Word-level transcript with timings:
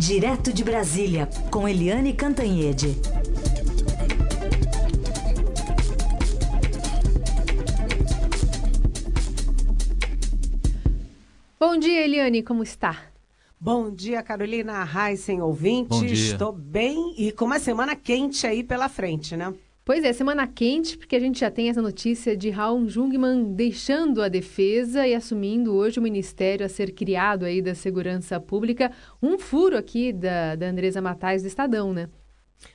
Direto 0.00 0.50
de 0.50 0.64
Brasília, 0.64 1.28
com 1.50 1.68
Eliane 1.68 2.14
Cantanhede. 2.14 2.96
Bom 11.58 11.78
dia, 11.78 12.02
Eliane, 12.02 12.42
como 12.42 12.62
está? 12.62 12.96
Bom 13.60 13.90
dia, 13.90 14.22
Carolina 14.22 14.88
Heisen, 14.90 15.42
ouvinte. 15.42 16.06
Estou 16.06 16.50
bem 16.50 17.14
e 17.18 17.30
com 17.30 17.44
uma 17.44 17.58
semana 17.58 17.94
quente 17.94 18.46
aí 18.46 18.64
pela 18.64 18.88
frente, 18.88 19.36
né? 19.36 19.52
Pois 19.90 20.04
é, 20.04 20.12
semana 20.12 20.46
quente, 20.46 20.96
porque 20.96 21.16
a 21.16 21.18
gente 21.18 21.40
já 21.40 21.50
tem 21.50 21.68
essa 21.68 21.82
notícia 21.82 22.36
de 22.36 22.48
Raul 22.48 22.88
Jungmann 22.88 23.52
deixando 23.54 24.22
a 24.22 24.28
defesa 24.28 25.04
e 25.04 25.16
assumindo 25.16 25.74
hoje 25.74 25.98
o 25.98 26.02
ministério 26.02 26.64
a 26.64 26.68
ser 26.68 26.92
criado 26.92 27.44
aí 27.44 27.60
da 27.60 27.74
Segurança 27.74 28.38
Pública. 28.38 28.92
Um 29.20 29.36
furo 29.36 29.76
aqui 29.76 30.12
da, 30.12 30.54
da 30.54 30.66
Andresa 30.68 31.02
Matais 31.02 31.42
do 31.42 31.48
Estadão, 31.48 31.92
né? 31.92 32.08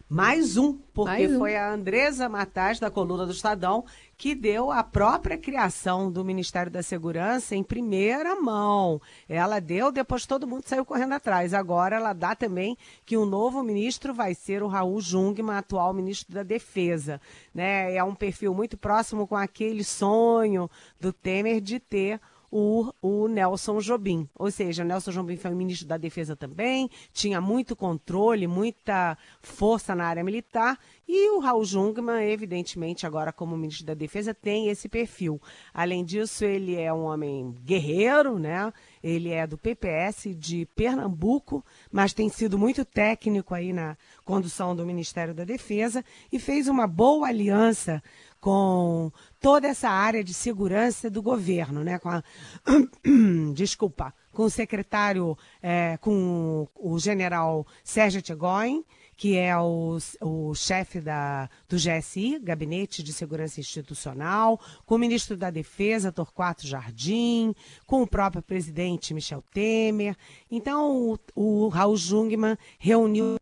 Mais 0.07 0.55
um, 0.55 0.73
porque 0.94 1.12
Mais 1.12 1.31
um. 1.31 1.39
foi 1.39 1.55
a 1.55 1.71
Andresa 1.71 2.30
Matais, 2.30 2.80
da 2.80 2.91
coluna 2.91 3.25
do 3.25 3.31
Estadão, 3.31 3.84
que 4.17 4.35
deu 4.35 4.71
a 4.71 4.84
própria 4.84 5.38
criação 5.38 6.11
do 6.11 6.23
Ministério 6.23 6.71
da 6.71 6.84
Segurança 6.84 7.55
em 7.55 7.63
primeira 7.63 8.35
mão. 8.39 9.02
Ela 9.27 9.59
deu, 9.59 9.91
depois 9.91 10.25
todo 10.25 10.48
mundo 10.48 10.63
saiu 10.66 10.85
correndo 10.85 11.13
atrás. 11.13 11.53
Agora 11.53 11.95
ela 11.95 12.13
dá 12.13 12.35
também 12.35 12.77
que 13.05 13.17
o 13.17 13.25
novo 13.25 13.63
ministro 13.63 14.13
vai 14.13 14.35
ser 14.35 14.63
o 14.63 14.67
Raul 14.67 15.02
Jungmann, 15.02 15.58
atual 15.58 15.94
ministro 15.94 16.33
da 16.33 16.44
Defesa. 16.44 17.20
Né? 17.53 17.95
É 17.95 18.03
um 18.03 18.16
perfil 18.16 18.53
muito 18.53 18.77
próximo 18.77 19.27
com 19.27 19.36
aquele 19.36 19.83
sonho 19.83 20.70
do 20.99 21.11
Temer 21.11 21.59
de 21.59 21.80
ter 21.80 22.22
o, 22.58 22.94
o 23.02 23.27
Nelson 23.27 23.80
Jobim. 23.80 24.30
Ou 24.34 24.50
seja, 24.50 24.82
o 24.82 24.86
Nelson 24.86 25.12
Jobim 25.12 25.36
foi 25.36 25.54
ministro 25.54 25.90
da 25.90 25.98
Defesa 25.98 26.38
também, 26.38 26.90
tinha 27.12 27.41
muito 27.41 27.76
controle, 27.76 28.48
muita 28.48 29.18
força 29.42 29.94
na 29.94 30.06
área 30.06 30.23
militar, 30.23 30.80
e 31.06 31.31
o 31.31 31.39
Raul 31.39 31.66
Jungmann, 31.66 32.23
evidentemente, 32.23 33.06
agora 33.06 33.34
como 33.34 33.58
ministro 33.58 33.86
da 33.86 33.94
Defesa, 33.94 34.34
tem 34.34 34.70
esse 34.70 34.88
perfil. 34.88 35.39
Além 35.73 36.06
disso, 36.06 36.45
ele 36.45 36.75
é 36.75 36.94
um 36.94 37.03
homem 37.03 37.53
guerreiro, 37.62 38.39
né? 38.39 38.72
Ele 39.03 39.31
é 39.31 39.45
do 39.45 39.58
PPS 39.58 40.34
de 40.34 40.66
Pernambuco, 40.75 41.64
mas 41.92 42.14
tem 42.14 42.30
sido 42.30 42.58
muito 42.58 42.86
técnico 42.86 43.53
aí 43.53 43.73
na 43.73 43.97
condução 44.23 44.73
do 44.73 44.86
Ministério 44.86 45.34
da 45.34 45.44
Defesa 45.44 46.03
e 46.31 46.40
fez 46.40 46.69
uma 46.69 46.88
boa 46.88 47.28
aliança 47.28 48.02
com 48.40 49.12
toda 49.45 49.67
essa 49.67 49.88
área 49.88 50.23
de 50.23 50.33
segurança 50.33 51.07
do 51.07 51.21
governo, 51.21 51.83
né? 51.83 51.99
Com 51.99 52.09
a, 52.09 52.23
desculpa, 53.53 54.11
com 54.33 54.45
o 54.45 54.49
secretário, 54.49 55.38
é, 55.61 55.97
com 55.97 56.67
o 56.73 56.97
general 56.97 57.63
Sérgio 57.83 58.23
Tegoin, 58.23 58.83
que 59.16 59.38
é 59.38 59.55
o, 59.55 59.99
o 60.19 60.55
chefe 60.55 60.99
da, 60.99 61.47
do 61.69 61.75
GSI, 61.75 62.39
Gabinete 62.39 63.03
de 63.03 63.13
Segurança 63.13 63.59
Institucional, 63.59 64.59
com 64.83 64.95
o 64.95 64.97
ministro 64.97 65.38
da 65.38 65.51
Defesa, 65.51 66.11
Torquato 66.11 66.66
Jardim, 66.66 67.53
com 67.85 68.01
o 68.01 68.07
próprio 68.07 68.41
presidente 68.41 69.13
Michel 69.13 69.43
Temer. 69.53 70.17
Então, 70.49 71.13
o, 71.13 71.19
o 71.35 71.67
Raul 71.67 71.95
Jungmann 71.95 72.57
reuniu. 72.79 73.35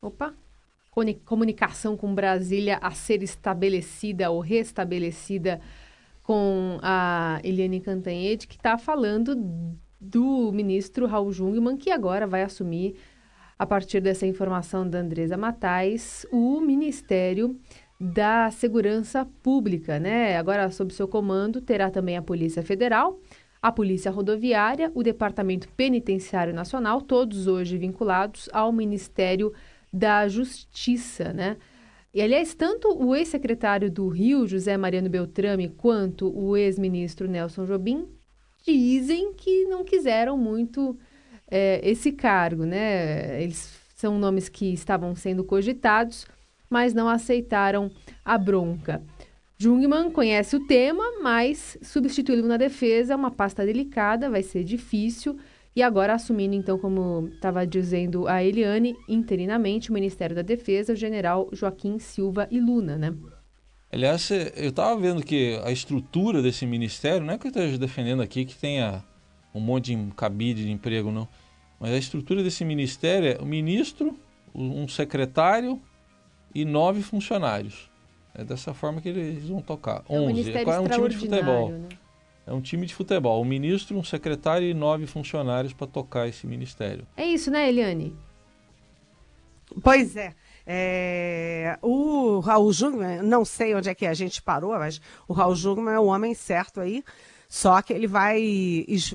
Opa! 0.00 0.47
Comunicação 1.24 1.96
com 1.96 2.14
Brasília 2.14 2.78
a 2.80 2.90
ser 2.90 3.22
estabelecida 3.22 4.30
ou 4.30 4.40
restabelecida 4.40 5.60
com 6.22 6.78
a 6.82 7.40
Eliane 7.42 7.80
Cantanhede, 7.80 8.46
que 8.46 8.56
está 8.56 8.76
falando 8.76 9.34
do 10.00 10.52
ministro 10.52 11.06
Raul 11.06 11.32
Jungmann, 11.32 11.76
que 11.76 11.90
agora 11.90 12.26
vai 12.26 12.42
assumir, 12.42 12.96
a 13.58 13.66
partir 13.66 14.00
dessa 14.00 14.26
informação 14.26 14.88
da 14.88 14.98
Andresa 14.98 15.36
Matais, 15.36 16.26
o 16.30 16.60
Ministério 16.60 17.58
da 18.00 18.50
Segurança 18.50 19.26
Pública, 19.42 19.98
né? 19.98 20.36
Agora, 20.36 20.70
sob 20.70 20.92
seu 20.92 21.08
comando, 21.08 21.60
terá 21.60 21.90
também 21.90 22.16
a 22.16 22.22
Polícia 22.22 22.62
Federal, 22.62 23.18
a 23.60 23.72
Polícia 23.72 24.10
Rodoviária, 24.10 24.92
o 24.94 25.02
Departamento 25.02 25.68
Penitenciário 25.70 26.54
Nacional, 26.54 27.00
todos 27.00 27.48
hoje 27.48 27.76
vinculados 27.76 28.48
ao 28.52 28.70
Ministério 28.70 29.52
da 29.92 30.28
Justiça, 30.28 31.32
né? 31.32 31.56
E, 32.12 32.22
aliás, 32.22 32.54
tanto 32.54 32.88
o 32.88 33.14
ex-secretário 33.14 33.90
do 33.90 34.08
Rio, 34.08 34.46
José 34.46 34.76
Mariano 34.76 35.10
Beltrame, 35.10 35.68
quanto 35.68 36.32
o 36.36 36.56
ex-ministro 36.56 37.28
Nelson 37.28 37.64
Jobim 37.66 38.08
dizem 38.64 39.32
que 39.34 39.64
não 39.66 39.84
quiseram 39.84 40.36
muito 40.36 40.98
é, 41.50 41.80
esse 41.82 42.12
cargo, 42.12 42.64
né? 42.64 43.42
Eles 43.42 43.78
são 43.94 44.18
nomes 44.18 44.48
que 44.48 44.72
estavam 44.72 45.14
sendo 45.14 45.44
cogitados, 45.44 46.26
mas 46.70 46.94
não 46.94 47.08
aceitaram 47.08 47.90
a 48.24 48.38
bronca. 48.38 49.02
Jungmann 49.58 50.10
conhece 50.10 50.54
o 50.54 50.66
tema, 50.66 51.20
mas 51.20 51.76
substituí-lo 51.82 52.46
na 52.46 52.56
defesa 52.56 53.12
é 53.12 53.16
uma 53.16 53.30
pasta 53.30 53.66
delicada, 53.66 54.30
vai 54.30 54.42
ser 54.42 54.62
difícil. 54.62 55.36
E 55.74 55.82
agora 55.82 56.14
assumindo, 56.14 56.54
então, 56.54 56.78
como 56.78 57.28
estava 57.32 57.66
dizendo 57.66 58.26
a 58.26 58.42
Eliane, 58.42 58.96
interinamente 59.08 59.90
o 59.90 59.92
Ministério 59.92 60.34
da 60.34 60.42
Defesa, 60.42 60.92
o 60.92 60.96
general 60.96 61.48
Joaquim 61.52 61.98
Silva 61.98 62.48
e 62.50 62.60
Luna, 62.60 62.96
né? 62.96 63.14
Aliás, 63.90 64.30
eu 64.30 64.70
estava 64.70 65.00
vendo 65.00 65.22
que 65.22 65.58
a 65.64 65.70
estrutura 65.70 66.42
desse 66.42 66.66
ministério, 66.66 67.24
não 67.24 67.34
é 67.34 67.38
que 67.38 67.46
eu 67.46 67.50
esteja 67.50 67.78
defendendo 67.78 68.22
aqui 68.22 68.44
que 68.44 68.56
tenha 68.56 69.04
um 69.54 69.60
monte 69.60 69.94
de 69.94 70.14
cabide 70.14 70.64
de 70.64 70.70
emprego, 70.70 71.10
não. 71.10 71.28
Mas 71.80 71.92
a 71.92 71.98
estrutura 71.98 72.42
desse 72.42 72.64
ministério 72.64 73.28
é 73.28 73.42
o 73.42 73.46
ministro, 73.46 74.18
um 74.54 74.86
secretário 74.88 75.80
e 76.54 76.64
nove 76.64 77.02
funcionários. 77.02 77.88
É 78.34 78.44
dessa 78.44 78.74
forma 78.74 79.00
que 79.00 79.08
eles 79.08 79.48
vão 79.48 79.60
tocar. 79.60 80.04
É 80.08 80.18
um 80.18 80.30
11. 80.30 80.52
É 80.52 80.80
um 80.80 80.88
time 80.88 81.08
de 81.08 81.16
futebol. 81.16 81.70
Né? 81.70 81.88
É 82.48 82.52
um 82.52 82.62
time 82.62 82.86
de 82.86 82.94
futebol. 82.94 83.42
Um 83.42 83.44
ministro, 83.44 83.98
um 83.98 84.02
secretário 84.02 84.66
e 84.66 84.72
nove 84.72 85.06
funcionários 85.06 85.74
para 85.74 85.86
tocar 85.86 86.26
esse 86.26 86.46
ministério. 86.46 87.06
É 87.14 87.26
isso, 87.26 87.50
né, 87.50 87.68
Eliane? 87.68 88.16
Pois 89.82 90.16
é. 90.16 90.34
É, 90.66 91.78
o 91.82 92.40
Raul 92.40 92.72
Jungmann, 92.72 93.22
não 93.22 93.44
sei 93.44 93.74
onde 93.74 93.90
é 93.90 93.94
que 93.94 94.06
a 94.06 94.14
gente 94.14 94.40
parou, 94.40 94.72
mas 94.78 94.98
o 95.26 95.34
Raul 95.34 95.54
Jungmann 95.54 95.94
é 95.94 96.00
o 96.00 96.06
homem 96.06 96.32
certo 96.34 96.80
aí, 96.80 97.04
só 97.48 97.80
que 97.82 97.92
ele 97.92 98.06
vai 98.06 98.40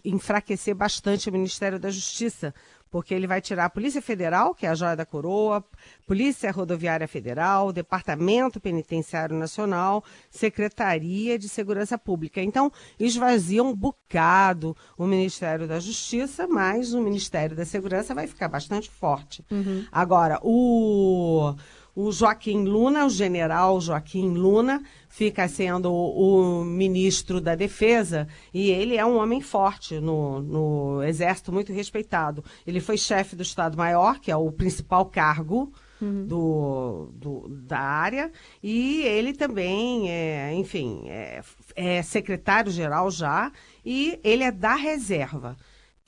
enfraquecer 0.06 0.76
bastante 0.76 1.30
o 1.30 1.32
Ministério 1.32 1.80
da 1.80 1.90
Justiça, 1.90 2.54
porque 2.94 3.12
ele 3.12 3.26
vai 3.26 3.42
tirar 3.42 3.66
a 3.66 3.70
Polícia 3.72 4.04
Federal, 4.04 4.54
que 4.54 4.68
é 4.68 4.70
a 4.70 4.76
joia 4.76 4.96
da 4.96 5.04
coroa, 5.04 5.66
Polícia 6.06 6.52
Rodoviária 6.52 7.08
Federal, 7.08 7.74
Departamento 7.74 8.60
Penitenciário 8.60 9.36
Nacional, 9.36 10.04
Secretaria 10.30 11.40
de 11.40 11.50
Segurança 11.50 11.98
Pública. 11.98 12.40
Então, 12.40 12.72
esvazia 13.00 13.64
um 13.64 13.76
bocado 13.76 14.78
o 14.96 15.08
Ministério 15.08 15.68
da 15.68 15.80
Justiça, 15.80 16.48
mas 16.48 16.94
o 16.94 17.02
Ministério 17.02 17.56
da 17.56 17.66
Segurança 17.66 18.14
vai 18.14 18.28
ficar 18.28 18.48
bastante 18.48 18.92
forte. 18.92 19.44
Uhum. 19.50 19.88
Agora, 19.92 20.40
o 20.44 21.56
o 21.96 22.12
Joaquim 22.12 22.64
Luna, 22.64 23.06
o 23.06 23.10
general 23.10 23.80
Joaquim 23.80 24.30
Luna, 24.30 24.82
fica 25.08 25.48
sendo 25.48 25.92
o, 25.92 26.62
o, 26.62 26.66
ministro 26.66 27.40
da 27.40 27.54
Defesa 27.56 28.28
e 28.54 28.72
ele 28.72 28.98
é 28.98 29.06
um 29.06 29.18
homem 29.18 29.42
forte 29.42 30.00
no, 30.00 30.42
no 30.42 31.04
Exército, 31.04 31.52
muito 31.52 31.72
respeitado. 31.72 32.44
Ele 32.66 32.80
foi 32.80 32.98
chefe 32.98 33.36
do 33.36 33.44
Estado-Maior, 33.44 34.20
que 34.20 34.32
é 34.32 34.36
o 34.36 34.52
principal 34.52 35.06
cargo 35.06 35.72
uhum. 36.02 36.26
do, 36.26 37.10
do, 37.14 37.48
da 37.48 37.80
área, 37.80 38.32
e 38.62 39.04
ele 39.04 39.34
também, 39.34 40.10
é, 40.10 40.54
enfim, 40.56 41.04
é, 41.08 41.42
é 41.76 42.02
secretário-geral 42.02 43.12
já, 43.12 43.52
e 43.86 44.20
ele 44.24 44.44
é 44.44 44.52
da 44.52 44.76
reserva 44.76 45.56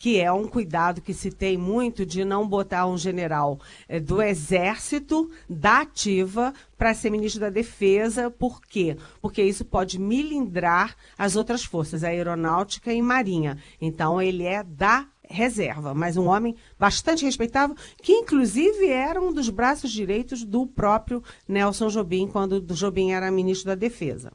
que 0.06 0.20
é 0.20 0.32
um 0.32 0.48
cuidado 0.48 1.02
que 1.02 1.16
se 1.16 1.32
tem 1.32 1.58
muito 1.58 2.06
de 2.06 2.24
não 2.24 2.48
botar 2.48 2.86
um 2.86 2.96
general 2.96 3.60
é, 3.90 4.00
do 4.00 4.22
Exército, 4.22 5.32
da 5.50 5.80
ativa, 5.82 6.54
para 6.78 6.94
ser 6.94 7.10
ministro 7.10 7.42
da 7.42 7.50
Defesa. 7.50 8.30
Por 8.30 8.62
quê? 8.62 8.98
Porque 9.20 9.42
isso 9.42 9.66
pode 9.66 9.98
milindrar 9.98 10.96
as 11.18 11.36
outras 11.36 11.66
forças, 11.66 12.04
a 12.04 12.10
aeronáutica 12.10 12.94
e 12.94 13.02
marinha. 13.02 13.58
Então, 13.82 14.22
ele 14.22 14.44
é 14.44 14.62
da 14.62 15.08
reserva, 15.28 15.96
mas 15.96 16.18
um 16.18 16.28
homem 16.28 16.56
bastante 16.78 17.26
respeitável, 17.26 17.76
que 18.00 18.14
inclusive 18.14 18.88
era 18.88 19.20
um 19.20 19.34
dos 19.34 19.50
braços 19.50 19.92
direitos 19.92 20.44
do 20.44 20.68
próprio 20.68 21.24
Nelson 21.48 21.88
Jobim, 21.88 22.28
quando 22.28 22.62
Jobim 22.62 23.12
era 23.12 23.32
ministro 23.32 23.70
da 23.70 23.76
Defesa. 23.76 24.32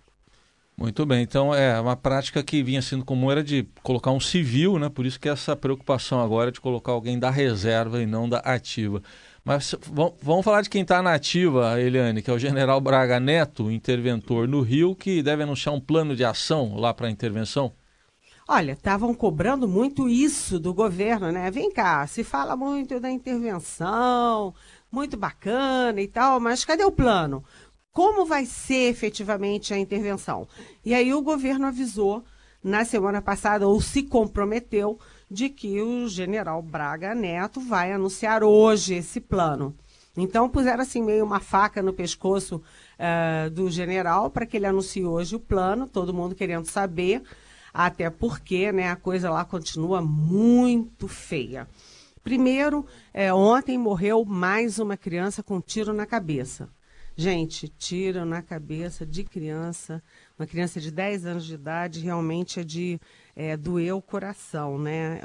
Muito 0.80 1.04
bem, 1.04 1.22
então 1.22 1.54
é 1.54 1.78
uma 1.78 1.94
prática 1.94 2.42
que 2.42 2.62
vinha 2.62 2.80
sendo 2.80 3.04
comum 3.04 3.30
era 3.30 3.44
de 3.44 3.68
colocar 3.82 4.12
um 4.12 4.18
civil, 4.18 4.78
né? 4.78 4.88
Por 4.88 5.04
isso 5.04 5.20
que 5.20 5.28
essa 5.28 5.54
preocupação 5.54 6.22
agora 6.22 6.48
é 6.48 6.52
de 6.52 6.58
colocar 6.58 6.92
alguém 6.92 7.18
da 7.18 7.28
reserva 7.28 8.00
e 8.00 8.06
não 8.06 8.26
da 8.26 8.38
ativa. 8.38 9.02
Mas 9.44 9.74
vamos 10.22 10.42
falar 10.42 10.62
de 10.62 10.70
quem 10.70 10.80
está 10.80 11.02
na 11.02 11.12
ativa, 11.12 11.78
Eliane, 11.78 12.22
que 12.22 12.30
é 12.30 12.32
o 12.32 12.38
General 12.38 12.80
Braga 12.80 13.20
Neto, 13.20 13.70
interventor 13.70 14.48
no 14.48 14.62
Rio, 14.62 14.96
que 14.96 15.22
deve 15.22 15.42
anunciar 15.42 15.74
um 15.74 15.80
plano 15.80 16.16
de 16.16 16.24
ação 16.24 16.74
lá 16.76 16.94
para 16.94 17.08
a 17.08 17.10
intervenção. 17.10 17.72
Olha, 18.48 18.72
estavam 18.72 19.14
cobrando 19.14 19.68
muito 19.68 20.08
isso 20.08 20.58
do 20.58 20.72
governo, 20.72 21.30
né? 21.30 21.50
Vem 21.50 21.70
cá, 21.70 22.06
se 22.06 22.24
fala 22.24 22.56
muito 22.56 22.98
da 22.98 23.10
intervenção, 23.10 24.54
muito 24.90 25.16
bacana 25.16 26.00
e 26.00 26.08
tal, 26.08 26.40
mas 26.40 26.64
cadê 26.64 26.84
o 26.84 26.90
plano? 26.90 27.44
Como 27.92 28.24
vai 28.24 28.46
ser 28.46 28.88
efetivamente 28.88 29.74
a 29.74 29.78
intervenção? 29.78 30.46
E 30.84 30.94
aí 30.94 31.12
o 31.12 31.22
governo 31.22 31.66
avisou 31.66 32.24
na 32.62 32.84
semana 32.84 33.20
passada, 33.22 33.66
ou 33.66 33.80
se 33.80 34.02
comprometeu, 34.02 34.98
de 35.30 35.48
que 35.48 35.80
o 35.80 36.08
general 36.08 36.60
Braga 36.62 37.14
Neto 37.14 37.60
vai 37.60 37.92
anunciar 37.92 38.44
hoje 38.44 38.94
esse 38.94 39.20
plano. 39.20 39.74
Então 40.16 40.48
puseram 40.48 40.82
assim 40.82 41.02
meio 41.02 41.24
uma 41.24 41.40
faca 41.40 41.82
no 41.82 41.92
pescoço 41.92 42.56
uh, 42.56 43.50
do 43.50 43.70
general 43.70 44.30
para 44.30 44.44
que 44.44 44.56
ele 44.56 44.66
anuncie 44.66 45.04
hoje 45.04 45.36
o 45.36 45.40
plano, 45.40 45.88
todo 45.88 46.12
mundo 46.12 46.34
querendo 46.34 46.66
saber 46.66 47.22
até 47.72 48.10
porque 48.10 48.72
né, 48.72 48.90
a 48.90 48.96
coisa 48.96 49.30
lá 49.30 49.44
continua 49.44 50.02
muito 50.02 51.08
feia. 51.08 51.68
Primeiro, 52.22 52.84
é, 53.14 53.32
ontem 53.32 53.78
morreu 53.78 54.24
mais 54.24 54.78
uma 54.78 54.96
criança 54.96 55.42
com 55.42 55.56
um 55.56 55.60
tiro 55.60 55.92
na 55.92 56.04
cabeça. 56.04 56.68
Gente, 57.20 57.68
tiro 57.68 58.24
na 58.24 58.40
cabeça 58.40 59.04
de 59.04 59.24
criança, 59.24 60.02
uma 60.38 60.46
criança 60.46 60.80
de 60.80 60.90
10 60.90 61.26
anos 61.26 61.44
de 61.44 61.52
idade, 61.52 62.00
realmente 62.00 62.60
é 62.60 62.64
de 62.64 62.98
é, 63.36 63.58
doer 63.58 63.94
o 63.94 64.00
coração, 64.00 64.78
né? 64.78 65.20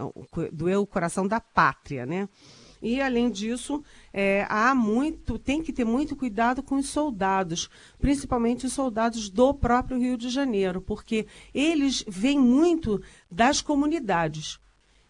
Doer 0.52 0.78
o 0.78 0.86
coração 0.86 1.26
da 1.26 1.40
pátria, 1.40 2.06
né? 2.06 2.28
E, 2.82 3.00
além 3.00 3.32
disso, 3.32 3.82
é, 4.12 4.46
há 4.50 4.76
muito, 4.76 5.40
tem 5.40 5.64
que 5.64 5.72
ter 5.72 5.86
muito 5.86 6.18
cuidado 6.18 6.62
com 6.62 6.76
os 6.76 6.90
soldados, 6.90 7.70
principalmente 7.98 8.66
os 8.66 8.74
soldados 8.74 9.30
do 9.30 9.54
próprio 9.54 9.98
Rio 9.98 10.18
de 10.18 10.28
Janeiro, 10.28 10.82
porque 10.82 11.26
eles 11.54 12.04
vêm 12.06 12.38
muito 12.38 13.02
das 13.32 13.62
comunidades. 13.62 14.60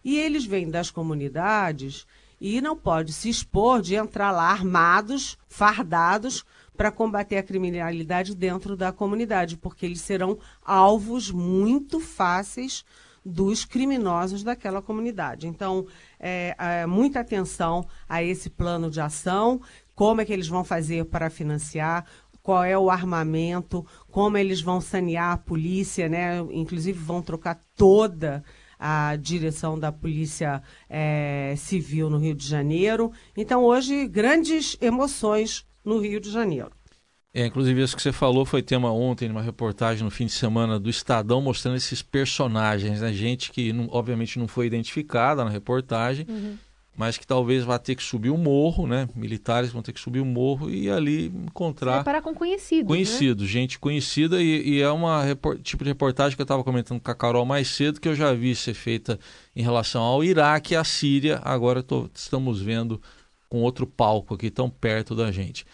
E 0.04 0.16
eles 0.16 0.44
vêm 0.44 0.70
das 0.70 0.88
comunidades 0.88 2.06
e 2.40 2.60
não 2.60 2.76
pode 2.76 3.12
se 3.12 3.28
expor 3.28 3.80
de 3.80 3.94
entrar 3.94 4.30
lá 4.30 4.50
armados, 4.50 5.38
fardados, 5.48 6.44
para 6.76 6.90
combater 6.90 7.38
a 7.38 7.42
criminalidade 7.42 8.34
dentro 8.34 8.76
da 8.76 8.92
comunidade, 8.92 9.56
porque 9.56 9.86
eles 9.86 10.00
serão 10.00 10.38
alvos 10.64 11.30
muito 11.30 12.00
fáceis 12.00 12.84
dos 13.24 13.64
criminosos 13.64 14.44
daquela 14.44 14.80
comunidade. 14.80 15.48
Então, 15.48 15.86
é, 16.20 16.54
é, 16.58 16.86
muita 16.86 17.20
atenção 17.20 17.84
a 18.08 18.22
esse 18.22 18.48
plano 18.48 18.88
de 18.88 19.00
ação, 19.00 19.60
como 19.94 20.20
é 20.20 20.24
que 20.24 20.32
eles 20.32 20.46
vão 20.46 20.62
fazer 20.62 21.06
para 21.06 21.28
financiar, 21.28 22.06
qual 22.40 22.62
é 22.62 22.78
o 22.78 22.88
armamento, 22.88 23.84
como 24.08 24.38
eles 24.38 24.60
vão 24.60 24.80
sanear 24.80 25.32
a 25.32 25.36
polícia, 25.36 26.08
né? 26.08 26.38
Inclusive 26.52 26.96
vão 26.96 27.20
trocar 27.20 27.60
toda 27.74 28.44
a 28.78 29.16
direção 29.16 29.78
da 29.78 29.90
Polícia 29.90 30.62
é, 30.88 31.54
Civil 31.56 32.08
no 32.08 32.18
Rio 32.18 32.34
de 32.34 32.46
Janeiro. 32.46 33.10
Então, 33.36 33.64
hoje, 33.64 34.06
grandes 34.06 34.76
emoções 34.80 35.66
no 35.86 35.98
Rio 35.98 36.20
de 36.20 36.30
Janeiro. 36.30 36.70
É, 37.32 37.44
inclusive, 37.44 37.82
isso 37.82 37.94
que 37.94 38.02
você 38.02 38.12
falou 38.12 38.46
foi 38.46 38.62
tema 38.62 38.90
ontem, 38.90 39.28
numa 39.28 39.42
reportagem 39.42 40.02
no 40.02 40.10
fim 40.10 40.24
de 40.24 40.32
semana 40.32 40.80
do 40.80 40.88
Estadão, 40.88 41.42
mostrando 41.42 41.76
esses 41.76 42.00
personagens, 42.00 43.02
né? 43.02 43.12
Gente 43.12 43.52
que, 43.52 43.74
não, 43.74 43.88
obviamente, 43.90 44.38
não 44.38 44.48
foi 44.48 44.66
identificada 44.66 45.44
na 45.44 45.50
reportagem, 45.50 46.24
uhum. 46.26 46.56
mas 46.96 47.18
que 47.18 47.26
talvez 47.26 47.62
vá 47.62 47.78
ter 47.78 47.94
que 47.94 48.02
subir 48.02 48.30
o 48.30 48.38
morro, 48.38 48.86
né? 48.86 49.06
Militares 49.14 49.70
vão 49.70 49.82
ter 49.82 49.92
que 49.92 50.00
subir 50.00 50.20
o 50.20 50.24
morro 50.24 50.70
e 50.70 50.88
ali 50.88 51.26
encontrar... 51.26 52.02
parar 52.02 52.22
com 52.22 52.34
conhecidos, 52.34 52.88
Conhecidos, 52.88 53.44
né? 53.44 53.50
gente 53.50 53.78
conhecida 53.78 54.40
e, 54.40 54.76
e 54.76 54.80
é 54.80 54.90
uma 54.90 55.22
tipo 55.62 55.84
de 55.84 55.90
reportagem 55.90 56.36
que 56.36 56.40
eu 56.40 56.44
estava 56.44 56.64
comentando 56.64 57.02
com 57.02 57.10
a 57.10 57.14
Carol 57.14 57.44
mais 57.44 57.68
cedo, 57.68 58.00
que 58.00 58.08
eu 58.08 58.14
já 58.14 58.32
vi 58.32 58.54
ser 58.54 58.72
feita 58.72 59.20
em 59.54 59.62
relação 59.62 60.02
ao 60.02 60.24
Iraque 60.24 60.72
e 60.72 60.76
à 60.78 60.84
Síria, 60.84 61.38
agora 61.44 61.82
tô, 61.82 62.08
estamos 62.14 62.62
vendo 62.62 62.98
com 63.48 63.62
outro 63.62 63.86
palco 63.86 64.34
aqui 64.34 64.50
tão 64.50 64.68
perto 64.68 65.14
da 65.14 65.30
gente. 65.30 65.64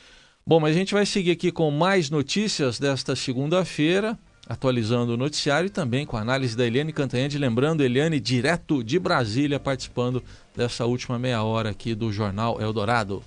Bom, 0.46 0.58
mas 0.58 0.74
a 0.74 0.78
gente 0.78 0.92
vai 0.92 1.06
seguir 1.06 1.30
aqui 1.30 1.52
com 1.52 1.70
mais 1.70 2.10
notícias 2.10 2.78
desta 2.78 3.14
segunda-feira, 3.14 4.18
atualizando 4.48 5.14
o 5.14 5.16
noticiário 5.16 5.68
e 5.68 5.70
também 5.70 6.04
com 6.04 6.16
a 6.16 6.20
análise 6.20 6.56
da 6.56 6.66
Eliane 6.66 6.92
Cantanhede. 6.92 7.38
Lembrando, 7.38 7.82
Eliane, 7.82 8.18
direto 8.18 8.82
de 8.82 8.98
Brasília, 8.98 9.60
participando 9.60 10.22
dessa 10.56 10.84
última 10.84 11.18
meia 11.18 11.42
hora 11.44 11.70
aqui 11.70 11.94
do 11.94 12.12
Jornal 12.12 12.60
Eldorado. 12.60 13.22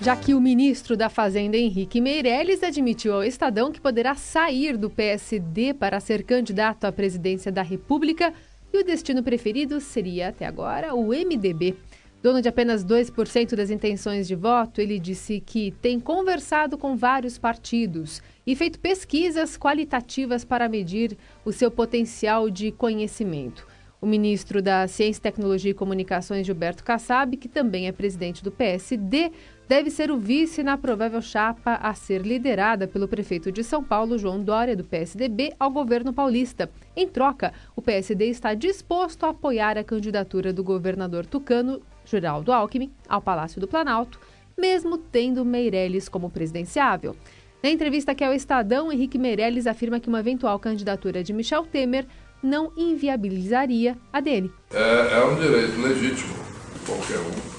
Já 0.00 0.16
que 0.16 0.32
o 0.32 0.40
ministro 0.40 0.96
da 0.96 1.08
Fazenda, 1.08 1.56
Henrique 1.56 2.00
Meirelles, 2.00 2.62
admitiu 2.62 3.14
ao 3.14 3.24
Estadão 3.24 3.72
que 3.72 3.80
poderá 3.80 4.14
sair 4.14 4.76
do 4.76 4.88
PSD 4.88 5.74
para 5.74 6.00
ser 6.00 6.22
candidato 6.22 6.84
à 6.84 6.92
presidência 6.92 7.50
da 7.50 7.62
República 7.62 8.32
e 8.72 8.78
o 8.78 8.84
destino 8.84 9.22
preferido 9.22 9.80
seria, 9.80 10.28
até 10.28 10.46
agora, 10.46 10.94
o 10.94 11.08
MDB. 11.08 11.76
Dono 12.20 12.42
de 12.42 12.48
apenas 12.48 12.84
2% 12.84 13.54
das 13.54 13.70
intenções 13.70 14.26
de 14.26 14.34
voto, 14.34 14.80
ele 14.80 14.98
disse 14.98 15.40
que 15.40 15.70
tem 15.80 16.00
conversado 16.00 16.76
com 16.76 16.96
vários 16.96 17.38
partidos 17.38 18.20
e 18.44 18.56
feito 18.56 18.80
pesquisas 18.80 19.56
qualitativas 19.56 20.44
para 20.44 20.68
medir 20.68 21.16
o 21.44 21.52
seu 21.52 21.70
potencial 21.70 22.50
de 22.50 22.72
conhecimento. 22.72 23.64
O 24.00 24.06
ministro 24.06 24.60
da 24.60 24.86
Ciência, 24.88 25.22
Tecnologia 25.22 25.70
e 25.70 25.74
Comunicações, 25.74 26.44
Gilberto 26.44 26.82
Kassab, 26.82 27.36
que 27.36 27.48
também 27.48 27.86
é 27.86 27.92
presidente 27.92 28.42
do 28.42 28.50
PSD, 28.50 29.30
deve 29.68 29.90
ser 29.90 30.10
o 30.10 30.18
vice 30.18 30.62
na 30.62 30.78
provável 30.78 31.20
chapa 31.22 31.74
a 31.74 31.94
ser 31.94 32.22
liderada 32.22 32.88
pelo 32.88 33.06
prefeito 33.06 33.52
de 33.52 33.62
São 33.62 33.82
Paulo, 33.82 34.18
João 34.18 34.42
Dória, 34.42 34.76
do 34.76 34.84
PSDB, 34.84 35.52
ao 35.58 35.70
governo 35.70 36.12
paulista. 36.12 36.68
Em 36.96 37.06
troca, 37.08 37.52
o 37.76 37.82
PSD 37.82 38.26
está 38.26 38.54
disposto 38.54 39.24
a 39.24 39.30
apoiar 39.30 39.76
a 39.76 39.84
candidatura 39.84 40.52
do 40.52 40.64
governador 40.64 41.26
tucano 41.26 41.80
Geraldo 42.10 42.52
Alckmin 42.52 42.90
ao 43.08 43.20
Palácio 43.20 43.60
do 43.60 43.68
Planalto, 43.68 44.18
mesmo 44.56 44.98
tendo 44.98 45.44
Meirelles 45.44 46.08
como 46.08 46.30
presidenciável. 46.30 47.14
Na 47.62 47.70
entrevista 47.70 48.14
que 48.14 48.24
é 48.24 48.30
o 48.30 48.32
Estadão, 48.32 48.92
Henrique 48.92 49.18
Meirelles 49.18 49.66
afirma 49.66 50.00
que 50.00 50.08
uma 50.08 50.20
eventual 50.20 50.58
candidatura 50.58 51.22
de 51.22 51.32
Michel 51.32 51.64
Temer 51.64 52.06
não 52.42 52.72
inviabilizaria 52.76 53.96
a 54.12 54.20
dele. 54.20 54.52
É, 54.72 55.18
é 55.18 55.24
um 55.24 55.34
direito 55.34 55.80
legítimo 55.80 56.34
de 56.74 56.86
qualquer 56.86 57.18
um 57.18 57.58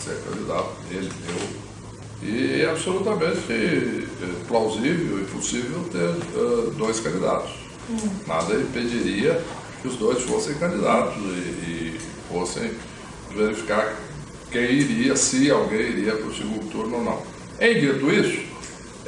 ser 0.00 0.20
candidato, 0.28 0.76
ele, 0.90 1.10
eu. 1.28 1.66
E 2.22 2.62
é 2.62 2.70
absolutamente 2.70 3.52
é, 3.52 4.46
plausível 4.48 5.20
e 5.20 5.24
possível 5.26 5.84
ter 5.90 6.38
uh, 6.38 6.70
dois 6.72 6.98
candidatos. 6.98 7.52
Hum. 7.88 7.96
Nada 8.26 8.54
impediria 8.54 9.40
que 9.80 9.88
os 9.88 9.96
dois 9.96 10.22
fossem 10.22 10.54
candidatos 10.56 11.16
e, 11.22 11.98
e 11.98 12.00
fossem 12.28 12.72
verificar 13.36 13.94
quem 14.50 14.62
iria, 14.62 15.16
se 15.16 15.50
alguém 15.50 15.80
iria 15.80 16.16
para 16.16 16.26
o 16.26 16.34
segundo 16.34 16.70
turno 16.70 16.96
ou 16.96 17.04
não. 17.04 17.22
Em 17.60 17.80
dito 17.80 18.10
isso, 18.10 18.40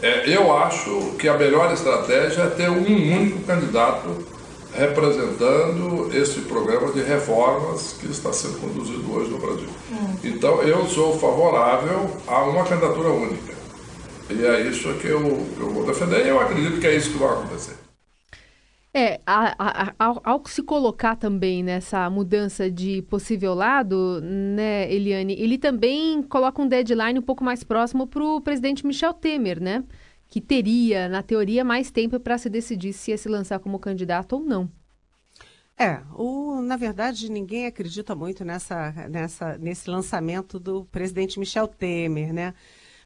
é, 0.02 0.28
eu 0.28 0.56
acho 0.56 1.14
que 1.18 1.28
a 1.28 1.36
melhor 1.36 1.72
estratégia 1.72 2.42
é 2.42 2.50
ter 2.50 2.70
um 2.70 2.78
único 2.78 3.40
candidato 3.40 4.26
representando 4.72 6.10
esse 6.14 6.40
programa 6.40 6.92
de 6.92 7.02
reformas 7.02 7.94
que 7.98 8.06
está 8.06 8.32
sendo 8.32 8.60
conduzido 8.60 9.12
hoje 9.12 9.30
no 9.30 9.38
Brasil. 9.38 9.68
Hum. 9.90 10.16
Então, 10.22 10.62
eu 10.62 10.86
sou 10.86 11.18
favorável 11.18 12.10
a 12.26 12.42
uma 12.44 12.64
candidatura 12.64 13.08
única. 13.08 13.54
E 14.30 14.44
é 14.44 14.60
isso 14.60 14.92
que 14.94 15.08
eu, 15.08 15.46
eu 15.58 15.70
vou 15.70 15.86
defender 15.86 16.26
e 16.26 16.28
eu 16.28 16.38
acredito 16.38 16.80
que 16.80 16.86
é 16.86 16.94
isso 16.94 17.10
que 17.10 17.18
vai 17.18 17.30
acontecer. 17.30 17.87
É, 18.98 19.20
a, 19.24 19.54
a, 19.56 19.94
ao, 19.96 20.20
ao, 20.24 20.42
se 20.48 20.60
colocar 20.60 21.14
também 21.14 21.62
nessa 21.62 22.10
mudança 22.10 22.68
de 22.68 23.00
possível 23.02 23.54
lado, 23.54 24.20
né, 24.20 24.92
Eliane, 24.92 25.34
ele 25.38 25.56
também 25.56 26.20
coloca 26.20 26.60
um 26.60 26.66
deadline 26.66 27.16
um 27.16 27.22
pouco 27.22 27.44
mais 27.44 27.62
próximo 27.62 28.08
para 28.08 28.24
o 28.24 28.40
presidente 28.40 28.84
Michel 28.84 29.14
Temer, 29.14 29.62
né? 29.62 29.84
Que 30.26 30.40
teria, 30.40 31.08
na 31.08 31.22
teoria, 31.22 31.62
mais 31.62 31.92
tempo 31.92 32.18
para 32.18 32.36
se 32.38 32.50
decidir 32.50 32.92
se 32.92 33.12
ia 33.12 33.16
se 33.16 33.28
lançar 33.28 33.60
como 33.60 33.78
candidato 33.78 34.32
ou 34.32 34.40
não. 34.40 34.68
É, 35.78 36.02
o, 36.16 36.60
na 36.60 36.76
verdade, 36.76 37.30
ninguém 37.30 37.66
acredita 37.66 38.16
muito 38.16 38.44
nessa, 38.44 38.90
nessa, 39.08 39.56
nesse 39.58 39.88
lançamento 39.88 40.58
do 40.58 40.84
presidente 40.86 41.38
Michel 41.38 41.68
Temer, 41.68 42.32
né? 42.34 42.52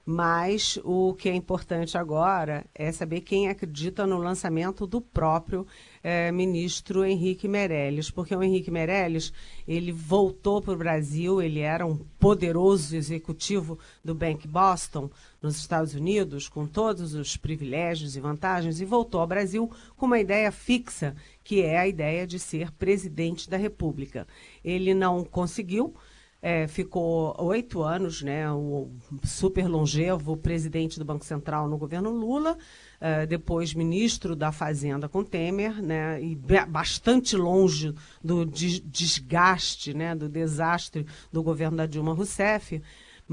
Mas 0.04 0.80
o 0.82 1.14
que 1.14 1.28
é 1.28 1.34
importante 1.34 1.96
agora 1.96 2.66
é 2.74 2.90
saber 2.90 3.20
quem 3.20 3.48
acredita 3.48 4.04
no 4.04 4.18
lançamento 4.18 4.84
do 4.84 5.00
próprio 5.00 5.64
é, 6.02 6.32
ministro 6.32 7.04
Henrique 7.04 7.46
Meirelles, 7.46 8.10
porque 8.10 8.34
o 8.34 8.42
Henrique 8.42 8.70
Meirelles 8.70 9.32
ele 9.66 9.92
voltou 9.92 10.60
para 10.60 10.74
o 10.74 10.76
Brasil, 10.76 11.40
ele 11.40 11.60
era 11.60 11.86
um 11.86 11.96
poderoso 12.18 12.96
executivo 12.96 13.78
do 14.04 14.12
Bank 14.12 14.48
Boston 14.48 15.08
nos 15.40 15.56
Estados 15.56 15.94
Unidos, 15.94 16.48
com 16.48 16.66
todos 16.66 17.14
os 17.14 17.36
privilégios 17.36 18.16
e 18.16 18.20
vantagens, 18.20 18.80
e 18.80 18.84
voltou 18.84 19.20
ao 19.20 19.26
Brasil 19.26 19.70
com 19.96 20.06
uma 20.06 20.18
ideia 20.18 20.50
fixa, 20.50 21.14
que 21.44 21.62
é 21.62 21.78
a 21.78 21.86
ideia 21.86 22.26
de 22.26 22.40
ser 22.40 22.72
presidente 22.72 23.48
da 23.48 23.56
República. 23.56 24.26
Ele 24.64 24.94
não 24.94 25.24
conseguiu 25.24 25.94
é, 26.42 26.66
ficou 26.66 27.36
oito 27.38 27.82
anos, 27.82 28.20
né, 28.20 28.50
o 28.50 28.90
super 29.22 29.68
longevo 29.68 30.36
presidente 30.36 30.98
do 30.98 31.04
Banco 31.04 31.24
Central 31.24 31.68
no 31.68 31.78
governo 31.78 32.10
Lula, 32.10 32.58
é, 33.00 33.24
depois 33.24 33.72
ministro 33.72 34.34
da 34.34 34.50
Fazenda 34.50 35.08
com 35.08 35.22
Temer, 35.22 35.80
né, 35.80 36.20
e 36.20 36.34
bastante 36.68 37.36
longe 37.36 37.94
do 38.22 38.44
desgaste, 38.44 39.94
né, 39.94 40.16
do 40.16 40.28
desastre 40.28 41.06
do 41.30 41.44
governo 41.44 41.76
da 41.76 41.86
Dilma 41.86 42.12
Rousseff. 42.12 42.82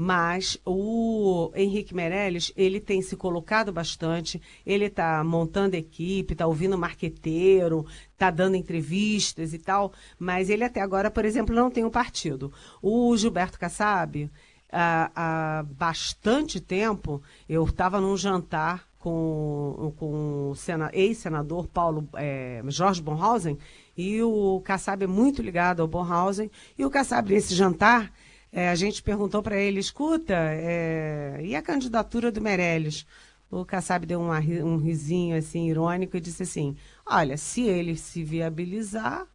Mas 0.02 0.56
o 0.64 1.52
Henrique 1.54 1.94
Meirelles, 1.94 2.54
ele 2.56 2.80
tem 2.80 3.02
se 3.02 3.14
colocado 3.16 3.70
bastante, 3.70 4.40
ele 4.64 4.86
está 4.86 5.22
montando 5.22 5.76
equipe, 5.76 6.32
está 6.32 6.46
ouvindo 6.46 6.78
marqueteiro, 6.78 7.84
está 8.10 8.30
dando 8.30 8.56
entrevistas 8.56 9.52
e 9.52 9.58
tal, 9.58 9.92
mas 10.18 10.48
ele 10.48 10.64
até 10.64 10.80
agora, 10.80 11.10
por 11.10 11.26
exemplo, 11.26 11.54
não 11.54 11.70
tem 11.70 11.84
um 11.84 11.90
partido. 11.90 12.50
O 12.80 13.14
Gilberto 13.14 13.58
Kassab, 13.58 14.30
há, 14.72 15.10
há 15.14 15.62
bastante 15.64 16.60
tempo, 16.60 17.22
eu 17.46 17.62
estava 17.64 18.00
num 18.00 18.16
jantar 18.16 18.88
com, 18.98 19.92
com 19.98 20.52
o 20.52 20.54
ex-senador 20.94 21.68
Paulo 21.68 22.08
é, 22.14 22.62
Jorge 22.68 23.02
Bonhausen, 23.02 23.58
e 23.94 24.22
o 24.22 24.62
Kassab 24.64 25.04
é 25.04 25.06
muito 25.06 25.42
ligado 25.42 25.82
ao 25.82 25.86
Bonhausen, 25.86 26.50
e 26.78 26.86
o 26.86 26.90
Kassab, 26.90 27.30
nesse 27.30 27.54
jantar, 27.54 28.10
é, 28.52 28.68
a 28.68 28.74
gente 28.74 29.02
perguntou 29.02 29.42
para 29.42 29.56
ele, 29.56 29.78
escuta, 29.78 30.34
é, 30.36 31.40
e 31.42 31.54
a 31.54 31.62
candidatura 31.62 32.32
do 32.32 32.40
Meirelles? 32.40 33.06
O 33.50 33.64
Kassab 33.64 34.06
deu 34.06 34.20
uma, 34.20 34.38
um 34.38 34.76
risinho 34.76 35.36
assim 35.36 35.68
irônico 35.68 36.16
e 36.16 36.20
disse 36.20 36.44
assim: 36.44 36.76
olha, 37.04 37.36
se 37.36 37.62
ele 37.62 37.96
se 37.96 38.22
viabilizar, 38.22 39.26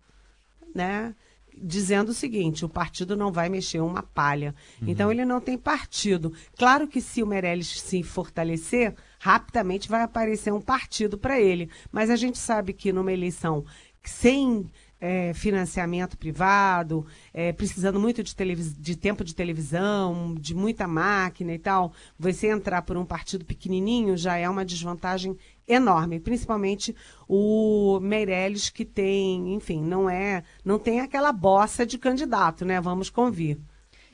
né, 0.73 1.13
dizendo 1.57 2.09
o 2.09 2.13
seguinte: 2.13 2.63
o 2.63 2.69
partido 2.69 3.15
não 3.15 3.31
vai 3.31 3.49
mexer 3.49 3.81
uma 3.81 4.01
palha. 4.01 4.55
Uhum. 4.81 4.89
Então 4.89 5.11
ele 5.11 5.25
não 5.25 5.41
tem 5.41 5.57
partido. 5.57 6.31
Claro 6.57 6.87
que 6.87 7.01
se 7.01 7.21
o 7.21 7.27
Meirelles 7.27 7.81
se 7.81 8.03
fortalecer, 8.03 8.95
rapidamente 9.19 9.89
vai 9.89 10.01
aparecer 10.01 10.53
um 10.53 10.61
partido 10.61 11.17
para 11.17 11.39
ele. 11.39 11.69
Mas 11.91 12.09
a 12.09 12.15
gente 12.15 12.37
sabe 12.37 12.71
que 12.71 12.93
numa 12.93 13.11
eleição 13.11 13.65
sem 14.01 14.69
é, 15.05 15.33
financiamento 15.35 16.17
privado, 16.17 17.05
é, 17.31 17.53
precisando 17.53 17.99
muito 17.99 18.23
de, 18.23 18.33
de, 18.33 18.95
tempo 18.95 19.23
de 19.23 19.35
televisão, 19.35 20.33
de 20.33 20.55
muita 20.55 20.87
máquina 20.87 21.53
e 21.53 21.59
tal, 21.59 21.93
você 22.17 22.47
entrar 22.47 22.81
por 22.81 22.97
um 22.97 23.05
partido 23.05 23.45
pequenininho 23.45 24.17
já 24.17 24.35
é 24.35 24.49
uma 24.49 24.65
desvantagem 24.65 25.37
enorme, 25.67 26.19
principalmente 26.19 26.95
o 27.29 27.99
Meirelles 28.01 28.71
que 28.71 28.83
tem, 28.83 29.53
enfim, 29.53 29.79
não 29.79 30.09
é, 30.09 30.43
não 30.63 30.79
tem 30.79 31.01
aquela 31.01 31.31
bossa 31.31 31.85
de 31.85 31.99
candidato, 31.99 32.65
né? 32.65 32.81
Vamos 32.81 33.11
convir. 33.11 33.59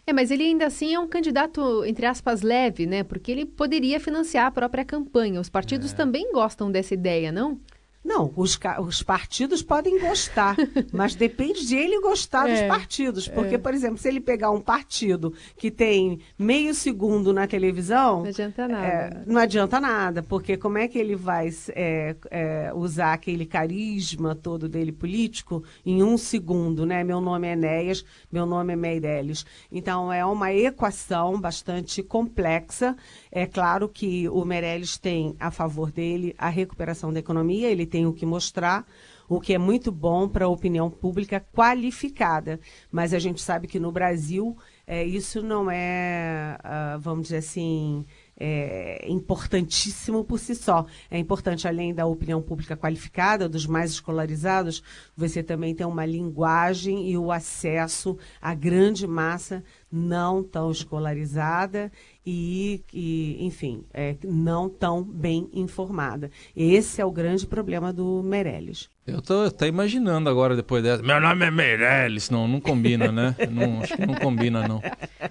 É, 0.05 0.11
mas 0.11 0.29
ele 0.29 0.43
ainda 0.43 0.65
assim 0.65 0.93
é 0.93 0.99
um 0.99 1.07
candidato, 1.07 1.85
entre 1.85 2.05
aspas, 2.05 2.41
leve, 2.41 2.85
né? 2.85 3.01
Porque 3.01 3.31
ele 3.31 3.45
poderia 3.45 3.97
financiar 3.97 4.47
a 4.47 4.51
própria 4.51 4.83
campanha. 4.83 5.39
Os 5.39 5.49
partidos 5.49 5.93
é. 5.93 5.95
também 5.95 6.33
gostam 6.33 6.69
dessa 6.69 6.93
ideia, 6.93 7.31
não? 7.31 7.61
Não, 8.03 8.33
os, 8.35 8.59
os 8.79 9.03
partidos 9.03 9.61
podem 9.61 9.99
gostar, 9.99 10.55
mas 10.91 11.13
depende 11.13 11.67
de 11.67 11.75
ele 11.75 12.01
gostar 12.01 12.49
é, 12.49 12.53
dos 12.53 12.67
partidos. 12.67 13.27
Porque, 13.27 13.55
é. 13.55 13.57
por 13.59 13.73
exemplo, 13.73 13.97
se 13.97 14.07
ele 14.07 14.19
pegar 14.19 14.49
um 14.49 14.59
partido 14.59 15.33
que 15.55 15.69
tem 15.69 16.19
meio 16.37 16.73
segundo 16.73 17.31
na 17.31 17.45
televisão. 17.45 18.21
Não 18.21 18.29
adianta 18.29 18.67
nada. 18.67 18.87
É, 18.87 19.23
não 19.25 19.39
adianta 19.39 19.79
nada, 19.79 20.23
porque 20.23 20.57
como 20.57 20.79
é 20.79 20.87
que 20.87 20.97
ele 20.97 21.15
vai 21.15 21.49
é, 21.75 22.15
é, 22.31 22.71
usar 22.73 23.13
aquele 23.13 23.45
carisma 23.45 24.33
todo 24.33 24.67
dele 24.67 24.91
político 24.91 25.63
em 25.85 26.01
um 26.01 26.17
segundo, 26.17 26.85
né? 26.85 27.03
Meu 27.03 27.21
nome 27.21 27.47
é 27.47 27.53
Enéas, 27.53 28.03
meu 28.31 28.45
nome 28.47 28.73
é 28.73 28.75
Meirelles. 28.75 29.45
Então, 29.71 30.11
é 30.11 30.25
uma 30.25 30.51
equação 30.51 31.39
bastante 31.39 32.01
complexa. 32.01 32.95
É 33.31 33.45
claro 33.45 33.87
que 33.87 34.27
o 34.29 34.43
Meirelles 34.43 34.97
tem 34.97 35.35
a 35.39 35.51
favor 35.51 35.91
dele 35.91 36.33
a 36.37 36.49
recuperação 36.49 37.13
da 37.13 37.19
economia, 37.19 37.69
ele 37.69 37.85
tem 37.91 38.07
o 38.07 38.13
que 38.13 38.25
mostrar, 38.25 38.87
o 39.27 39.39
que 39.39 39.53
é 39.53 39.57
muito 39.57 39.91
bom 39.91 40.27
para 40.27 40.45
a 40.45 40.49
opinião 40.49 40.89
pública 40.89 41.45
qualificada. 41.53 42.59
Mas 42.91 43.13
a 43.13 43.19
gente 43.19 43.41
sabe 43.41 43.67
que 43.67 43.79
no 43.79 43.91
Brasil 43.91 44.57
é, 44.87 45.03
isso 45.03 45.41
não 45.41 45.69
é, 45.69 46.57
uh, 46.59 46.99
vamos 46.99 47.23
dizer 47.23 47.37
assim, 47.37 48.05
é 48.37 49.05
importantíssimo 49.07 50.23
por 50.25 50.39
si 50.39 50.55
só. 50.55 50.85
É 51.09 51.17
importante, 51.17 51.67
além 51.67 51.93
da 51.93 52.05
opinião 52.05 52.41
pública 52.41 52.75
qualificada, 52.75 53.47
dos 53.47 53.67
mais 53.67 53.91
escolarizados, 53.91 54.83
você 55.15 55.43
também 55.43 55.75
tem 55.75 55.85
uma 55.85 56.05
linguagem 56.05 57.09
e 57.09 57.17
o 57.17 57.31
acesso 57.31 58.17
à 58.41 58.53
grande 58.55 59.07
massa 59.07 59.63
não 59.91 60.43
tão 60.43 60.71
escolarizada 60.71 61.91
e, 62.25 62.83
e 62.93 63.37
enfim, 63.45 63.83
é, 63.93 64.15
não 64.23 64.69
tão 64.69 65.03
bem 65.03 65.49
informada. 65.53 66.29
Esse 66.55 67.01
é 67.01 67.05
o 67.05 67.11
grande 67.11 67.47
problema 67.47 67.91
do 67.91 68.21
Meirelles. 68.23 68.89
Eu 69.07 69.19
estou 69.19 69.45
até 69.45 69.67
imaginando 69.67 70.29
agora, 70.29 70.55
depois 70.55 70.83
dessa. 70.83 71.01
Meu 71.01 71.19
nome 71.19 71.45
é 71.45 71.51
Meirelles. 71.51 72.29
Não, 72.29 72.47
não 72.47 72.61
combina, 72.61 73.11
né? 73.11 73.35
Não, 73.49 73.81
acho 73.81 73.97
que 73.97 74.05
não 74.05 74.13
combina, 74.13 74.67
não. 74.67 74.81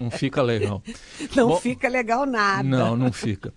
Não 0.00 0.11
fica 0.11 0.42
legal. 0.42 0.82
Não 1.37 1.49
Bom, 1.49 1.56
fica 1.56 1.88
legal 1.88 2.26
nada. 2.26 2.62
Não, 2.62 2.97
não 2.97 3.12
fica. 3.12 3.52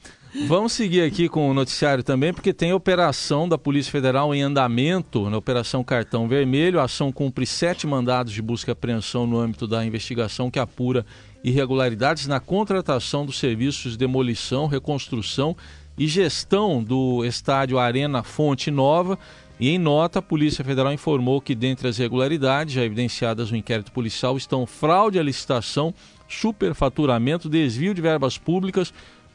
Vamos 0.48 0.74
seguir 0.74 1.02
aqui 1.02 1.30
com 1.30 1.50
o 1.50 1.54
noticiário 1.54 2.04
também, 2.04 2.34
porque 2.34 2.54
tem 2.54 2.74
operação 2.74 3.48
da 3.48 3.58
Polícia 3.58 3.92
Federal 3.92 4.34
em 4.34 4.42
andamento, 4.42 5.30
na 5.30 5.38
Operação 5.38 5.84
Cartão 5.84 6.28
Vermelho. 6.28 6.80
A 6.80 6.84
ação 6.84 7.12
cumpre 7.12 7.46
sete 7.46 7.88
mandados 7.88 8.34
de 8.34 8.42
busca 8.42 8.72
e 8.72 8.74
apreensão 8.74 9.26
no 9.26 9.40
âmbito 9.40 9.68
da 9.68 9.86
investigação 9.86 10.50
que 10.50 10.60
apura 10.60 11.06
irregularidades 11.44 12.28
na 12.28 12.40
contratação 12.40 13.26
dos 13.26 13.38
serviços 13.38 13.94
de 13.94 13.98
demolição, 13.98 14.68
reconstrução 14.68 15.56
e 15.98 16.08
gestão 16.08 16.84
do 16.84 17.26
estádio 17.26 17.78
Arena 17.78 18.24
Fonte 18.24 18.72
Nova. 18.72 19.20
E 19.60 19.70
em 19.70 19.78
nota, 19.78 20.20
a 20.20 20.22
Polícia 20.22 20.64
Federal 20.64 20.92
informou 20.94 21.40
que, 21.40 21.54
dentre 21.54 21.88
as 21.88 22.00
irregularidades 22.00 22.74
já 22.74 22.84
evidenciadas 22.84 23.52
no 23.52 23.58
inquérito 23.58 23.92
policial, 23.92 24.36
estão 24.38 24.66
fraude 24.66 25.20
à 25.20 25.24
licitação, 25.24 25.94
superfaturamento, 26.28 27.50
desvio 27.50 27.94
de 27.94 28.02
verbas 28.02 28.38
públicas 28.38 28.94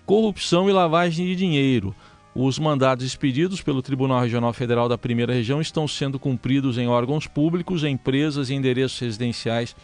corrupção 0.08 0.70
e 0.70 0.72
lavagem 0.72 1.26
de 1.26 1.36
dinheiro. 1.36 1.94
Os 2.34 2.58
mandados 2.58 3.04
expedidos 3.04 3.60
pelo 3.60 3.82
Tribunal 3.82 4.22
Regional 4.22 4.54
Federal 4.54 4.88
da 4.88 4.96
Primeira 4.96 5.34
Região 5.34 5.60
estão 5.60 5.86
sendo 5.86 6.18
cumpridos 6.18 6.78
em 6.78 6.88
órgãos 6.88 7.26
públicos, 7.26 7.84
empresas 7.84 8.48
e 8.48 8.54
endereços 8.54 8.98
residenciais 8.98 9.76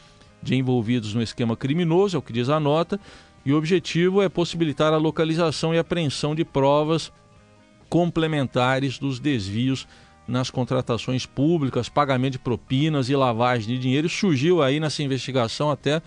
de 0.44 0.54
envolvidos 0.54 1.14
no 1.14 1.22
esquema 1.22 1.56
criminoso, 1.56 2.16
é 2.16 2.18
o 2.18 2.22
que 2.22 2.32
diz 2.32 2.48
a 2.48 2.60
nota, 2.60 3.00
e 3.44 3.52
o 3.52 3.58
objetivo 3.58 4.22
é 4.22 4.28
possibilitar 4.28 4.92
a 4.92 4.98
localização 4.98 5.74
e 5.74 5.78
apreensão 5.78 6.34
de 6.34 6.44
provas 6.44 7.12
complementares 7.88 8.98
dos 8.98 9.18
desvios 9.18 9.86
nas 10.26 10.50
contratações 10.50 11.26
públicas, 11.26 11.88
pagamento 11.88 12.32
de 12.32 12.38
propinas 12.38 13.08
e 13.08 13.16
lavagem 13.16 13.74
de 13.74 13.78
dinheiro. 13.78 14.08
Surgiu 14.08 14.62
aí 14.62 14.80
nessa 14.80 15.02
investigação 15.02 15.70
até 15.70 16.00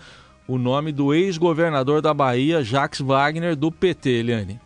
o 0.46 0.58
nome 0.58 0.92
do 0.92 1.14
ex-governador 1.14 2.00
da 2.00 2.12
Bahia, 2.12 2.64
Jacques 2.64 3.00
Wagner, 3.00 3.54
do 3.54 3.70
PT, 3.70 4.10
Eliane. 4.10 4.60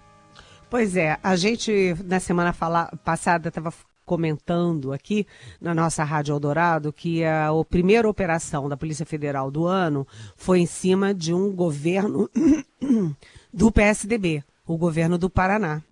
Pois 0.70 0.96
é, 0.96 1.18
a 1.22 1.36
gente 1.36 1.94
na 2.04 2.18
semana 2.18 2.52
fala, 2.52 2.90
passada 3.04 3.48
estava 3.48 3.70
comentando 4.04 4.92
aqui 4.92 5.26
na 5.60 5.74
nossa 5.74 6.04
Rádio 6.04 6.32
Eldorado 6.32 6.92
que 6.92 7.24
a, 7.24 7.48
a 7.48 7.64
primeira 7.64 8.08
operação 8.08 8.68
da 8.68 8.76
Polícia 8.76 9.06
Federal 9.06 9.50
do 9.50 9.66
ano 9.66 10.06
foi 10.36 10.60
em 10.60 10.66
cima 10.66 11.14
de 11.14 11.32
um 11.32 11.50
governo 11.54 12.28
do 13.52 13.70
PSDB, 13.70 14.42
o 14.66 14.76
governo 14.76 15.16
do 15.16 15.30
Paraná. 15.30 15.82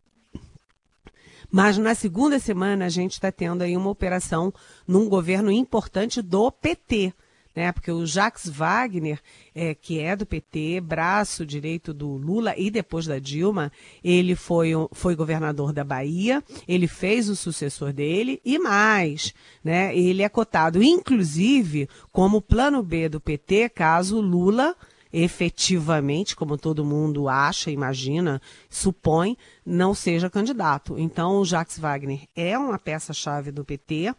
Mas 1.50 1.76
na 1.78 1.94
segunda 1.94 2.38
semana 2.38 2.86
a 2.86 2.88
gente 2.88 3.12
está 3.12 3.32
tendo 3.32 3.62
aí 3.62 3.76
uma 3.76 3.90
operação 3.90 4.52
num 4.86 5.08
governo 5.08 5.50
importante 5.50 6.22
do 6.22 6.50
PT 6.52 7.12
né? 7.54 7.72
Porque 7.72 7.90
o 7.90 8.06
Jacques 8.06 8.48
Wagner, 8.48 9.20
é, 9.54 9.74
que 9.74 9.98
é 9.98 10.14
do 10.14 10.26
PT, 10.26 10.80
braço 10.80 11.44
direito 11.44 11.92
do 11.92 12.08
Lula 12.16 12.54
e 12.56 12.70
depois 12.70 13.06
da 13.06 13.18
Dilma, 13.18 13.72
ele 14.02 14.34
foi, 14.34 14.70
foi 14.92 15.14
governador 15.14 15.72
da 15.72 15.84
Bahia, 15.84 16.42
ele 16.66 16.86
fez 16.86 17.28
o 17.28 17.36
sucessor 17.36 17.92
dele 17.92 18.40
e 18.44 18.58
mais, 18.58 19.34
né? 19.62 19.96
Ele 19.96 20.22
é 20.22 20.28
cotado, 20.28 20.82
inclusive, 20.82 21.88
como 22.12 22.40
plano 22.40 22.82
B 22.82 23.08
do 23.08 23.20
PT, 23.20 23.70
caso 23.70 24.20
Lula 24.20 24.76
efetivamente, 25.12 26.36
como 26.36 26.56
todo 26.56 26.84
mundo 26.84 27.28
acha, 27.28 27.70
imagina, 27.70 28.40
supõe, 28.68 29.36
não 29.64 29.94
seja 29.94 30.30
candidato. 30.30 30.98
Então, 30.98 31.38
o 31.38 31.44
Jacques 31.44 31.78
Wagner 31.78 32.20
é 32.34 32.56
uma 32.58 32.78
peça-chave 32.78 33.50
do 33.50 33.64
PT 33.64 34.14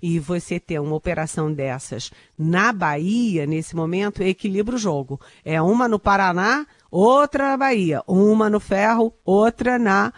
e 0.00 0.18
você 0.18 0.60
ter 0.60 0.80
uma 0.80 0.94
operação 0.94 1.52
dessas 1.52 2.10
na 2.38 2.72
Bahia, 2.72 3.46
nesse 3.46 3.74
momento, 3.74 4.22
equilibra 4.22 4.76
o 4.76 4.78
jogo. 4.78 5.20
É 5.44 5.60
uma 5.60 5.88
no 5.88 5.98
Paraná, 5.98 6.66
outra 6.90 7.50
na 7.50 7.56
Bahia, 7.56 8.02
uma 8.06 8.48
no 8.48 8.60
Ferro, 8.60 9.12
outra 9.24 9.78
na 9.78 10.12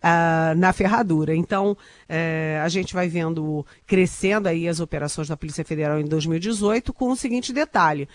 Uh, 0.00 0.56
na 0.56 0.72
ferradura. 0.72 1.36
Então, 1.36 1.72
uh, 1.72 2.64
a 2.64 2.68
gente 2.70 2.94
vai 2.94 3.06
vendo 3.06 3.66
crescendo 3.86 4.48
aí 4.48 4.66
as 4.66 4.80
operações 4.80 5.28
da 5.28 5.36
Polícia 5.36 5.62
Federal 5.62 6.00
em 6.00 6.06
2018 6.06 6.90
com 6.94 7.10
o 7.10 7.16
seguinte 7.16 7.52
detalhe. 7.52 8.08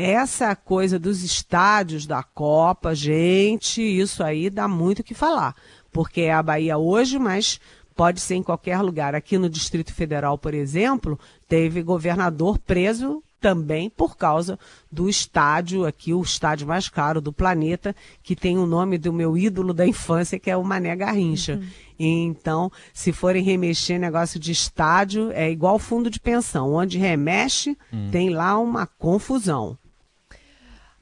Essa 0.00 0.54
coisa 0.56 0.98
dos 0.98 1.22
estádios 1.22 2.06
da 2.06 2.22
Copa, 2.22 2.94
gente, 2.94 3.82
isso 3.82 4.22
aí 4.22 4.48
dá 4.48 4.66
muito 4.66 5.00
o 5.00 5.04
que 5.04 5.14
falar. 5.14 5.54
Porque 5.92 6.22
é 6.22 6.32
a 6.32 6.42
Bahia 6.42 6.78
hoje, 6.78 7.18
mas 7.18 7.60
pode 7.94 8.20
ser 8.20 8.36
em 8.36 8.42
qualquer 8.42 8.80
lugar. 8.80 9.14
Aqui 9.14 9.36
no 9.36 9.50
Distrito 9.50 9.92
Federal, 9.92 10.38
por 10.38 10.54
exemplo, 10.54 11.18
teve 11.48 11.82
governador 11.82 12.58
preso 12.58 13.22
também 13.40 13.88
por 13.88 14.16
causa 14.16 14.58
do 14.92 15.08
estádio, 15.08 15.86
aqui 15.86 16.12
o 16.12 16.20
estádio 16.20 16.66
mais 16.66 16.88
caro 16.88 17.20
do 17.20 17.32
planeta, 17.32 17.96
que 18.22 18.36
tem 18.36 18.58
o 18.58 18.66
nome 18.66 18.98
do 18.98 19.12
meu 19.12 19.36
ídolo 19.36 19.72
da 19.72 19.86
infância, 19.86 20.38
que 20.38 20.50
é 20.50 20.56
o 20.56 20.62
Mané 20.62 20.94
Garrincha. 20.94 21.54
Uhum. 21.54 21.68
Então, 21.98 22.70
se 22.92 23.12
forem 23.12 23.42
remexer 23.42 23.98
negócio 23.98 24.38
de 24.38 24.52
estádio, 24.52 25.30
é 25.32 25.50
igual 25.50 25.78
fundo 25.78 26.10
de 26.10 26.20
pensão. 26.20 26.72
Onde 26.74 26.98
remexe, 26.98 27.76
uhum. 27.92 28.10
tem 28.10 28.30
lá 28.30 28.58
uma 28.58 28.86
confusão. 28.86 29.76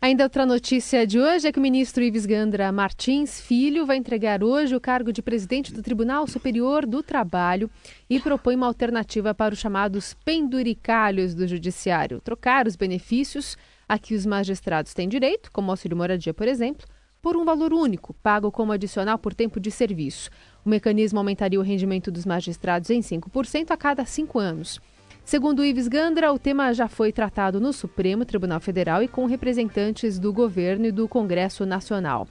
Ainda 0.01 0.23
outra 0.23 0.47
notícia 0.47 1.05
de 1.05 1.19
hoje 1.19 1.49
é 1.49 1.53
que 1.53 1.59
o 1.59 1.63
ministro 1.63 2.05
Ives 2.05 2.25
Gandra 2.25 2.71
Martins 2.71 3.41
Filho 3.41 3.85
vai 3.85 3.97
entregar 3.97 4.45
hoje 4.45 4.77
o 4.77 4.81
cargo 4.81 5.13
de 5.13 5.21
presidente 5.21 5.75
do 5.75 5.83
Tribunal 5.83 6.25
Superior 6.29 6.87
do 6.87 7.03
Trabalho 7.03 7.69
e 8.09 8.21
propõe 8.21 8.55
uma 8.55 8.69
alternativa 8.69 9.35
para 9.35 9.55
os 9.55 9.59
chamados 9.59 10.15
penduricalhos 10.25 11.35
do 11.35 11.49
Judiciário, 11.49 12.21
trocar 12.21 12.69
os 12.69 12.77
benefícios 12.77 13.57
a 13.89 13.99
que 13.99 14.15
os 14.15 14.25
magistrados 14.25 14.95
têm 14.95 15.09
direito, 15.09 15.51
como 15.51 15.73
auxílio 15.73 15.97
moradia, 15.97 16.33
por 16.33 16.47
exemplo, 16.47 16.87
por 17.21 17.37
um 17.37 17.45
valor 17.45 17.73
único, 17.73 18.15
pago 18.23 18.53
como 18.53 18.71
adicional 18.71 19.19
por 19.19 19.35
tempo 19.35 19.59
de 19.59 19.73
serviço. 19.73 20.31
O 20.65 20.69
mecanismo 20.69 21.19
aumentaria 21.19 21.59
o 21.59 21.65
rendimento 21.65 22.13
dos 22.13 22.25
magistrados 22.25 22.89
em 22.91 23.01
5% 23.01 23.73
a 23.73 23.77
cada 23.77 24.05
cinco 24.05 24.39
anos. 24.39 24.81
Segundo 25.29 25.63
Ives 25.63 25.89
Gandra, 25.89 26.33
o 26.33 26.39
tema 26.39 26.73
já 26.73 26.89
foi 26.89 27.13
tratado 27.13 27.61
no 27.61 27.71
Supremo 27.71 28.25
Tribunal 28.25 28.61
Federal 28.61 29.03
e 29.03 29.07
com 29.07 29.27
representantes 29.27 30.19
do 30.19 30.33
governo 30.33 30.87
e 30.87 30.91
do 30.91 31.07
Congresso 31.07 31.67
Nacional. 31.67 32.27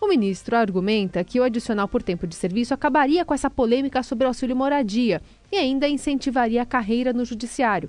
O 0.00 0.08
ministro 0.08 0.56
argumenta 0.56 1.22
que 1.22 1.38
o 1.38 1.44
adicional 1.44 1.86
por 1.86 2.02
tempo 2.02 2.26
de 2.26 2.34
serviço 2.34 2.74
acabaria 2.74 3.24
com 3.24 3.32
essa 3.32 3.48
polêmica 3.48 4.02
sobre 4.02 4.26
auxílio 4.26 4.56
moradia 4.56 5.22
e 5.52 5.56
ainda 5.56 5.86
incentivaria 5.86 6.62
a 6.62 6.66
carreira 6.66 7.12
no 7.12 7.24
judiciário. 7.24 7.88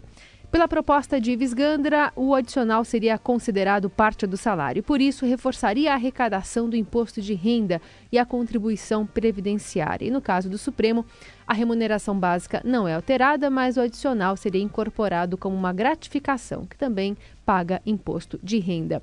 Pela 0.53 0.67
proposta 0.67 1.19
de 1.19 1.31
Ives 1.31 1.51
Gandra, 1.51 2.13
o 2.15 2.35
adicional 2.35 2.85
seria 2.85 3.17
considerado 3.17 3.89
parte 3.89 4.27
do 4.27 4.37
salário, 4.37 4.83
por 4.83 5.01
isso 5.01 5.25
reforçaria 5.25 5.91
a 5.91 5.95
arrecadação 5.95 6.69
do 6.69 6.75
imposto 6.75 7.19
de 7.23 7.33
renda 7.33 7.81
e 8.11 8.19
a 8.19 8.25
contribuição 8.25 9.03
previdenciária. 9.03 10.05
E 10.05 10.11
no 10.11 10.21
caso 10.21 10.47
do 10.47 10.59
Supremo, 10.59 11.03
a 11.47 11.55
remuneração 11.55 12.19
básica 12.19 12.61
não 12.63 12.87
é 12.87 12.93
alterada, 12.93 13.49
mas 13.49 13.77
o 13.77 13.81
adicional 13.81 14.37
seria 14.37 14.61
incorporado 14.61 15.39
como 15.39 15.55
uma 15.55 15.73
gratificação, 15.73 16.67
que 16.67 16.77
também 16.77 17.17
paga 17.43 17.81
imposto 17.83 18.39
de 18.43 18.59
renda. 18.59 19.01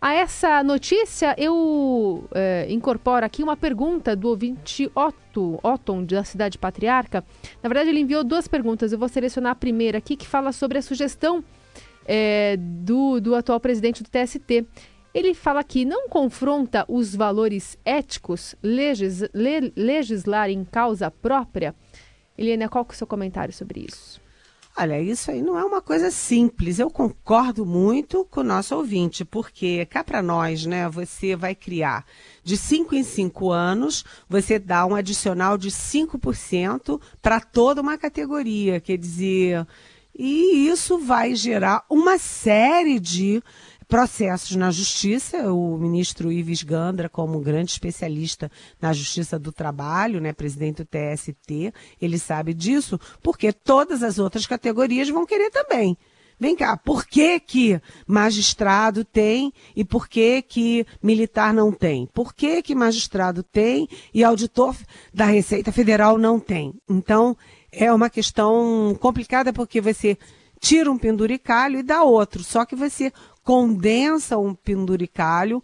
A 0.00 0.12
essa 0.12 0.62
notícia, 0.62 1.34
eu 1.38 2.28
é, 2.34 2.66
incorporo 2.68 3.24
aqui 3.24 3.42
uma 3.42 3.56
pergunta 3.56 4.14
do 4.14 4.28
ouvinte 4.28 4.90
Otto, 4.94 5.58
Otton, 5.62 6.04
da 6.04 6.22
Cidade 6.22 6.58
Patriarca. 6.58 7.24
Na 7.62 7.68
verdade, 7.68 7.88
ele 7.88 8.00
enviou 8.00 8.22
duas 8.22 8.46
perguntas. 8.46 8.92
Eu 8.92 8.98
vou 8.98 9.08
selecionar 9.08 9.52
a 9.52 9.54
primeira 9.54 9.98
aqui, 9.98 10.14
que 10.14 10.26
fala 10.26 10.52
sobre 10.52 10.78
a 10.78 10.82
sugestão 10.82 11.42
é, 12.04 12.56
do, 12.58 13.20
do 13.20 13.34
atual 13.34 13.58
presidente 13.58 14.02
do 14.02 14.10
TST. 14.10 14.66
Ele 15.14 15.32
fala 15.32 15.64
que 15.64 15.86
não 15.86 16.10
confronta 16.10 16.84
os 16.88 17.16
valores 17.16 17.78
éticos 17.82 18.54
legis, 18.62 19.22
le, 19.32 19.72
legislar 19.74 20.50
em 20.50 20.62
causa 20.62 21.10
própria. 21.10 21.74
Eliana, 22.36 22.68
qual 22.68 22.86
é 22.86 22.92
o 22.92 22.94
seu 22.94 23.06
comentário 23.06 23.52
sobre 23.52 23.86
isso? 23.88 24.20
Olha, 24.78 25.00
isso 25.00 25.30
aí 25.30 25.40
não 25.40 25.58
é 25.58 25.64
uma 25.64 25.80
coisa 25.80 26.10
simples. 26.10 26.78
Eu 26.78 26.90
concordo 26.90 27.64
muito 27.64 28.26
com 28.26 28.40
o 28.40 28.44
nosso 28.44 28.76
ouvinte, 28.76 29.24
porque 29.24 29.86
cá 29.86 30.04
para 30.04 30.20
nós, 30.20 30.66
né, 30.66 30.86
você 30.86 31.34
vai 31.34 31.54
criar 31.54 32.04
de 32.44 32.58
5 32.58 32.94
em 32.94 33.02
5 33.02 33.50
anos, 33.50 34.04
você 34.28 34.58
dá 34.58 34.84
um 34.84 34.94
adicional 34.94 35.56
de 35.56 35.70
5% 35.70 37.00
para 37.22 37.40
toda 37.40 37.80
uma 37.80 37.96
categoria. 37.96 38.78
Quer 38.78 38.98
dizer, 38.98 39.66
e 40.14 40.68
isso 40.68 40.98
vai 40.98 41.34
gerar 41.34 41.82
uma 41.88 42.18
série 42.18 43.00
de 43.00 43.42
processos 43.88 44.56
na 44.56 44.70
justiça. 44.70 45.52
O 45.52 45.76
ministro 45.78 46.32
Ives 46.32 46.62
Gandra, 46.62 47.08
como 47.08 47.40
grande 47.40 47.70
especialista 47.70 48.50
na 48.80 48.92
justiça 48.92 49.38
do 49.38 49.52
trabalho, 49.52 50.20
né, 50.20 50.32
presidente 50.32 50.82
do 50.82 50.86
TST, 50.86 51.72
ele 52.00 52.18
sabe 52.18 52.52
disso, 52.52 52.98
porque 53.22 53.52
todas 53.52 54.02
as 54.02 54.18
outras 54.18 54.46
categorias 54.46 55.08
vão 55.08 55.26
querer 55.26 55.50
também. 55.50 55.96
Vem 56.38 56.54
cá, 56.54 56.76
por 56.76 57.06
que 57.06 57.40
que 57.40 57.80
magistrado 58.06 59.02
tem 59.06 59.54
e 59.74 59.82
por 59.82 60.06
que 60.06 60.42
que 60.42 60.86
militar 61.02 61.54
não 61.54 61.72
tem? 61.72 62.06
Por 62.12 62.34
que 62.34 62.60
que 62.60 62.74
magistrado 62.74 63.42
tem 63.42 63.88
e 64.12 64.22
auditor 64.22 64.76
da 65.14 65.24
Receita 65.24 65.72
Federal 65.72 66.18
não 66.18 66.38
tem? 66.38 66.74
Então, 66.90 67.34
é 67.72 67.90
uma 67.90 68.10
questão 68.10 68.94
complicada 69.00 69.50
porque 69.50 69.80
você 69.80 70.18
tira 70.60 70.90
um 70.90 70.98
penduricalho 70.98 71.78
e 71.78 71.82
dá 71.82 72.02
outro, 72.02 72.44
só 72.44 72.66
que 72.66 72.76
você 72.76 73.10
condensa 73.46 74.36
um 74.36 74.52
penduricalho 74.52 75.62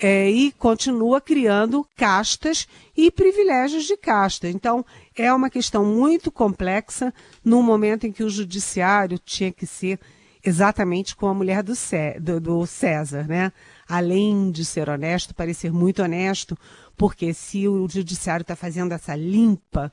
é, 0.00 0.30
e 0.30 0.52
continua 0.52 1.20
criando 1.20 1.84
castas 1.96 2.68
e 2.96 3.10
privilégios 3.10 3.86
de 3.86 3.96
casta. 3.96 4.48
Então, 4.48 4.86
é 5.16 5.32
uma 5.32 5.50
questão 5.50 5.84
muito 5.84 6.30
complexa 6.30 7.12
no 7.44 7.60
momento 7.60 8.06
em 8.06 8.12
que 8.12 8.22
o 8.22 8.30
judiciário 8.30 9.18
tinha 9.18 9.50
que 9.50 9.66
ser 9.66 9.98
exatamente 10.44 11.16
com 11.16 11.26
a 11.26 11.34
mulher 11.34 11.64
do, 11.64 11.74
Cé, 11.74 12.20
do, 12.20 12.40
do 12.40 12.64
César, 12.66 13.26
né? 13.26 13.52
Além 13.88 14.52
de 14.52 14.64
ser 14.64 14.88
honesto, 14.88 15.34
parecer 15.34 15.72
muito 15.72 16.04
honesto, 16.04 16.56
porque 16.96 17.34
se 17.34 17.66
o 17.66 17.88
judiciário 17.88 18.42
está 18.42 18.54
fazendo 18.54 18.92
essa 18.92 19.16
limpa 19.16 19.90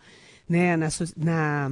né, 0.48 0.78
na, 0.78 0.90
na 1.18 1.72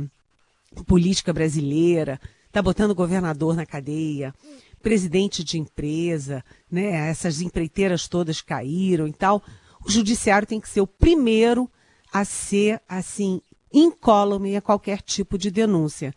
política 0.87 1.31
brasileira, 1.31 2.19
está 2.47 2.59
botando 2.59 2.91
o 2.91 2.95
governador 2.95 3.55
na 3.55 3.67
cadeia, 3.67 4.33
presidente 4.81 5.43
de 5.43 5.57
empresa, 5.57 6.43
né? 6.71 7.09
Essas 7.09 7.41
empreiteiras 7.41 8.07
todas 8.07 8.41
caíram 8.41 9.07
e 9.07 9.13
tal. 9.13 9.41
O 9.85 9.89
judiciário 9.89 10.47
tem 10.47 10.59
que 10.59 10.69
ser 10.69 10.81
o 10.81 10.87
primeiro 10.87 11.69
a 12.11 12.25
ser 12.25 12.81
assim 12.87 13.41
incólume 13.73 14.55
a 14.55 14.61
qualquer 14.61 15.01
tipo 15.01 15.37
de 15.37 15.51
denúncia. 15.51 16.13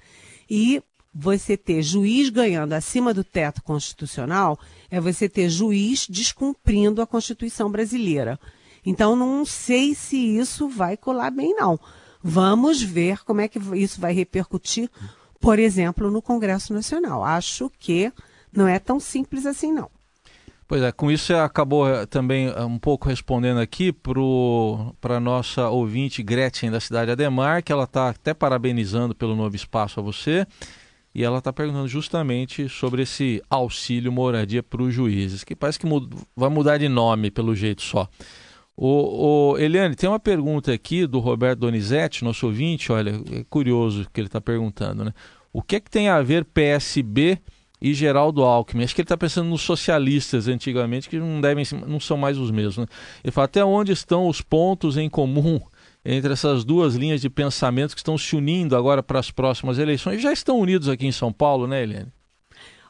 E 0.48 0.82
você 1.14 1.56
ter 1.56 1.82
juiz 1.82 2.30
ganhando 2.30 2.72
acima 2.72 3.12
do 3.12 3.22
teto 3.22 3.62
constitucional 3.62 4.58
é 4.90 5.00
você 5.00 5.28
ter 5.28 5.50
juiz 5.50 6.06
descumprindo 6.08 7.02
a 7.02 7.06
Constituição 7.06 7.70
brasileira. 7.70 8.40
Então 8.84 9.14
não 9.14 9.44
sei 9.44 9.94
se 9.94 10.16
isso 10.16 10.68
vai 10.68 10.96
colar 10.96 11.30
bem 11.30 11.54
não. 11.54 11.78
Vamos 12.22 12.80
ver 12.80 13.24
como 13.24 13.40
é 13.40 13.48
que 13.48 13.58
isso 13.74 14.00
vai 14.00 14.12
repercutir, 14.12 14.88
por 15.40 15.58
exemplo, 15.58 16.10
no 16.10 16.22
Congresso 16.22 16.72
Nacional. 16.72 17.22
Acho 17.24 17.70
que 17.78 18.12
não 18.54 18.68
é 18.68 18.78
tão 18.78 19.00
simples 19.00 19.46
assim, 19.46 19.72
não. 19.72 19.90
Pois 20.66 20.82
é, 20.82 20.90
com 20.90 21.10
isso 21.10 21.26
você 21.26 21.34
acabou 21.34 21.86
eh, 21.86 22.06
também 22.06 22.46
eh, 22.46 22.64
um 22.64 22.78
pouco 22.78 23.08
respondendo 23.08 23.60
aqui 23.60 23.92
para 23.92 25.16
a 25.16 25.20
nossa 25.20 25.68
ouvinte 25.68 26.22
Gretchen 26.22 26.70
da 26.70 26.80
cidade 26.80 27.10
Ademar, 27.10 27.62
que 27.62 27.70
ela 27.70 27.84
está 27.84 28.08
até 28.08 28.32
parabenizando 28.32 29.14
pelo 29.14 29.36
novo 29.36 29.54
espaço 29.54 30.00
a 30.00 30.02
você. 30.02 30.46
E 31.14 31.22
ela 31.22 31.38
está 31.38 31.52
perguntando 31.52 31.86
justamente 31.88 32.70
sobre 32.70 33.02
esse 33.02 33.42
auxílio 33.50 34.10
moradia 34.10 34.62
para 34.62 34.82
os 34.82 34.94
juízes, 34.94 35.44
que 35.44 35.54
parece 35.54 35.78
que 35.78 35.86
vai 36.34 36.48
mudar 36.48 36.78
de 36.78 36.88
nome 36.88 37.30
pelo 37.30 37.54
jeito 37.54 37.82
só. 37.82 38.08
O, 38.74 39.52
o, 39.52 39.58
Eliane, 39.58 39.94
tem 39.94 40.08
uma 40.08 40.18
pergunta 40.18 40.72
aqui 40.72 41.06
do 41.06 41.18
Roberto 41.18 41.58
Donizete, 41.58 42.24
nosso 42.24 42.46
ouvinte, 42.46 42.90
olha, 42.90 43.20
é 43.30 43.44
curioso 43.44 44.08
que 44.10 44.20
ele 44.20 44.28
está 44.28 44.40
perguntando, 44.40 45.04
né? 45.04 45.12
O 45.52 45.60
que 45.60 45.76
é 45.76 45.80
que 45.80 45.90
tem 45.90 46.08
a 46.08 46.22
ver 46.22 46.46
PSB 46.46 47.38
e 47.82 47.92
Geraldo 47.92 48.44
Alckmin. 48.44 48.84
Acho 48.84 48.94
que 48.94 49.00
ele 49.00 49.06
está 49.06 49.16
pensando 49.16 49.48
nos 49.48 49.62
socialistas 49.62 50.46
antigamente, 50.46 51.08
que 51.08 51.18
não 51.18 51.40
devem, 51.40 51.64
não 51.86 51.98
são 51.98 52.16
mais 52.16 52.38
os 52.38 52.52
mesmos. 52.52 52.78
Né? 52.78 52.86
Ele 53.24 53.32
fala 53.32 53.46
até 53.46 53.64
onde 53.64 53.90
estão 53.90 54.28
os 54.28 54.40
pontos 54.40 54.96
em 54.96 55.10
comum 55.10 55.60
entre 56.04 56.32
essas 56.32 56.64
duas 56.64 56.94
linhas 56.94 57.20
de 57.20 57.28
pensamento 57.28 57.94
que 57.94 58.00
estão 58.00 58.16
se 58.16 58.36
unindo 58.36 58.76
agora 58.76 59.02
para 59.02 59.18
as 59.18 59.32
próximas 59.32 59.78
eleições. 59.78 60.22
Já 60.22 60.32
estão 60.32 60.60
unidos 60.60 60.88
aqui 60.88 61.06
em 61.06 61.12
São 61.12 61.32
Paulo, 61.32 61.66
né, 61.66 61.82
Helene? 61.82 62.12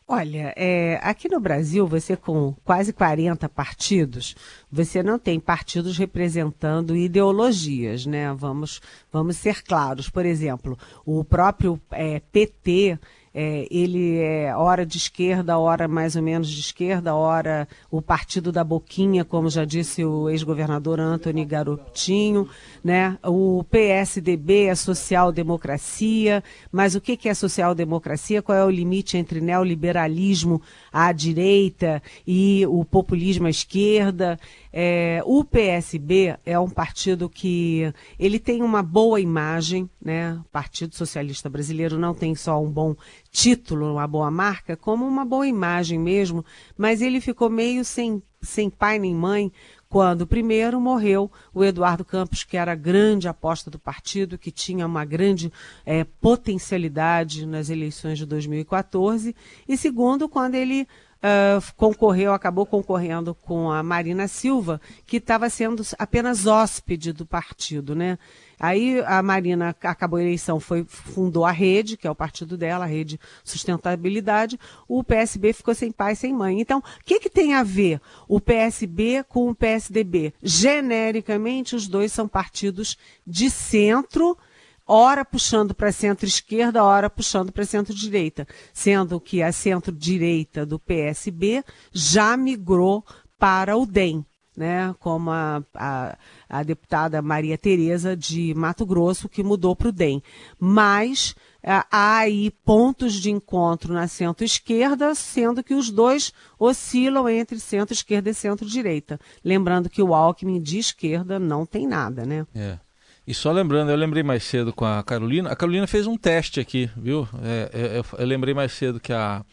Olha, 0.07 0.53
é, 0.57 0.99
aqui 1.03 1.29
no 1.29 1.41
Brasil, 1.41 1.87
você 1.87 2.17
com 2.17 2.55
quase 2.65 2.93
40 2.93 3.49
partidos, 3.49 4.35
você 4.71 5.03
não 5.03 5.19
tem 5.19 5.41
partidos 5.41 5.97
representando 5.97 6.95
ideologias, 6.95 8.05
né? 8.05 8.35
Vamos, 8.35 8.81
vamos 9.11 9.37
ser 9.37 9.63
claros. 9.63 10.11
Por 10.11 10.27
exemplo, 10.27 10.77
o 11.07 11.25
próprio 11.25 11.81
é, 11.93 12.21
PT 12.21 12.99
é, 13.35 13.67
ele 13.71 14.19
é 14.19 14.55
hora 14.55 14.85
de 14.85 14.99
esquerda, 14.99 15.59
hora 15.59 15.89
mais 15.89 16.17
ou 16.17 16.23
menos 16.23 16.51
de 16.51 16.61
esquerda, 16.61 17.15
hora 17.15 17.67
o 17.91 18.03
partido 18.03 18.53
da 18.53 18.63
boquinha, 18.63 19.25
como 19.25 19.49
já 19.49 19.65
disse 19.65 20.05
o 20.05 20.29
ex-governador 20.29 21.01
Antony 21.01 21.45
Garotinho, 21.45 22.49
né? 22.85 23.19
O 23.25 23.65
PSDB 23.65 24.67
é 24.67 24.75
social-democracia, 24.75 26.45
mas 26.71 26.95
o 26.95 27.01
que, 27.01 27.29
é 27.29 27.35
social-democracia? 27.35 28.43
Qual 28.43 28.57
é 28.57 28.65
o 28.65 28.71
limite 28.71 29.17
entre 29.17 29.41
neoliberalismo 29.41 30.61
à 30.93 31.11
direita 31.13 32.03
e 32.27 32.67
o 32.69 32.85
populismo 32.85 33.47
à 33.47 33.51
esquerda? 33.51 34.39
É, 34.73 35.23
o 35.25 35.45
PSB 35.45 36.37
é 36.45 36.59
um 36.59 36.69
partido 36.69 37.29
que 37.29 37.93
ele 38.19 38.39
tem 38.39 38.63
uma 38.63 38.83
boa 38.83 39.21
imagem, 39.21 39.89
né? 40.03 40.39
O 40.41 40.49
Partido 40.51 40.95
Socialista 40.95 41.49
Brasileiro 41.49 41.99
não 41.99 42.15
tem 42.15 42.35
só 42.35 42.63
um 42.63 42.71
bom 42.71 42.95
título, 43.33 43.95
uma 43.95 44.07
boa 44.07 44.31
marca, 44.31 44.77
como 44.77 45.07
uma 45.09 45.25
boa 45.25 45.49
imagem 45.49 45.99
mesmo, 45.99 46.45
mas 46.77 47.01
ele 47.01 47.19
ficou 47.19 47.49
meio 47.49 47.83
sem, 47.83 48.23
sem 48.43 48.69
pai 48.69 48.99
nem 48.99 49.15
mãe 49.15 49.51
quando 49.89 50.27
primeiro 50.27 50.81
morreu 50.81 51.31
o 51.53 51.65
Eduardo 51.65 52.05
Campos, 52.05 52.45
que 52.45 52.57
era 52.57 52.73
a 52.73 52.77
grande 52.77 53.29
aposta 53.29 53.71
do 53.71 53.79
partido, 53.79 54.39
que 54.39 54.51
tinha 54.51 54.87
uma 54.87 55.05
grande 55.05 55.53
é, 55.85 56.05
potencialidade 56.05 57.47
nas 57.47 57.69
eleições 57.69 58.19
de 58.19 58.27
2014, 58.27 59.35
e 59.67 59.77
segundo, 59.77 60.29
quando 60.29 60.55
ele 60.55 60.87
uh, 61.23 61.75
concorreu, 61.77 62.33
acabou 62.33 62.67
concorrendo 62.67 63.35
com 63.35 63.71
a 63.71 63.83
Marina 63.83 64.27
Silva, 64.27 64.81
que 65.07 65.19
estava 65.19 65.49
sendo 65.49 65.83
apenas 65.99 66.47
hóspede 66.47 67.13
do 67.13 67.25
partido, 67.25 67.95
né? 67.95 68.19
Aí 68.59 69.01
a 69.07 69.23
Marina 69.23 69.75
acabou 69.83 70.19
a 70.19 70.23
eleição, 70.23 70.61
foi, 70.61 70.85
fundou 70.85 71.45
a 71.45 71.51
rede, 71.51 71.97
que 71.97 72.07
é 72.07 72.11
o 72.11 72.15
partido 72.15 72.57
dela, 72.57 72.85
a 72.85 72.89
rede 72.89 73.19
Sustentabilidade. 73.43 74.59
O 74.87 75.03
PSB 75.03 75.53
ficou 75.53 75.75
sem 75.75 75.91
pai, 75.91 76.15
sem 76.15 76.33
mãe. 76.33 76.61
Então, 76.61 76.79
o 76.79 77.05
que, 77.05 77.19
que 77.19 77.31
tem 77.31 77.55
a 77.55 77.65
ver 77.65 78.01
o 78.29 78.41
PSB 78.41 79.25
com 79.29 79.51
o 79.51 79.55
PSDB? 79.55 80.33
Genericamente, 80.41 81.75
os 81.75 81.89
dois 81.89 82.13
são 82.13 82.29
partidos 82.29 82.97
de 83.27 83.51
centro, 83.51 84.39
ora 84.87 85.25
puxando 85.25 85.75
para 85.75 85.93
centro-esquerda, 85.93 86.83
ora 86.83 87.09
puxando 87.09 87.53
para 87.53 87.65
centro-direita, 87.65 88.47
sendo 88.73 89.21
que 89.21 89.43
a 89.43 89.53
centro-direita 89.53 90.67
do 90.67 90.79
PSB 90.79 91.65
já 91.93 92.37
migrou 92.37 93.05
para 93.39 93.77
o 93.77 93.87
DEM, 93.87 94.25
né, 94.57 94.95
como 95.01 95.31
a, 95.31 95.63
a, 95.75 96.19
a 96.49 96.63
deputada 96.63 97.23
Maria 97.23 97.57
Tereza 97.57 98.17
de 98.17 98.55
Mato 98.55 98.85
Grosso, 98.85 99.29
que 99.29 99.43
mudou 99.43 99.75
para 99.75 99.89
o 99.89 99.93
DEM. 99.93 100.23
Mas 100.59 101.35
há 101.63 102.19
aí 102.19 102.51
pontos 102.65 103.15
de 103.15 103.31
encontro 103.31 103.95
na 103.95 104.07
centro-esquerda, 104.09 105.15
sendo 105.15 105.63
que 105.63 105.75
os 105.75 105.91
dois 105.91 106.33
oscilam 106.59 107.29
entre 107.29 107.59
centro-esquerda 107.59 108.31
e 108.31 108.35
centro-direita. 108.35 109.19
Lembrando 109.45 109.89
que 109.89 110.03
o 110.03 110.15
Alckmin 110.15 110.61
de 110.61 110.79
esquerda 110.79 111.39
não 111.39 111.65
tem 111.65 111.87
nada, 111.87 112.27
né? 112.27 112.47
É. 112.55 112.79
E 113.27 113.33
só 113.33 113.53
lembrando, 113.53 113.91
eu 113.91 113.97
lembrei 113.97 114.23
mais 114.23 114.43
cedo 114.43 114.73
com 114.73 114.85
a 114.85 115.03
Carolina. 115.03 115.51
A 115.51 115.57
Carolina 115.57 115.87
fez 115.87 116.07
um 116.07 116.17
teste 116.17 116.59
aqui, 116.59 116.91
viu? 116.97 117.29
É, 117.43 117.71
é, 117.73 117.99
eu, 117.99 118.05
eu, 118.19 118.27
lembrei 118.27 118.53
mais 118.53 118.73
cedo 118.73 118.99
que, 118.99 119.13
a, 119.13 119.45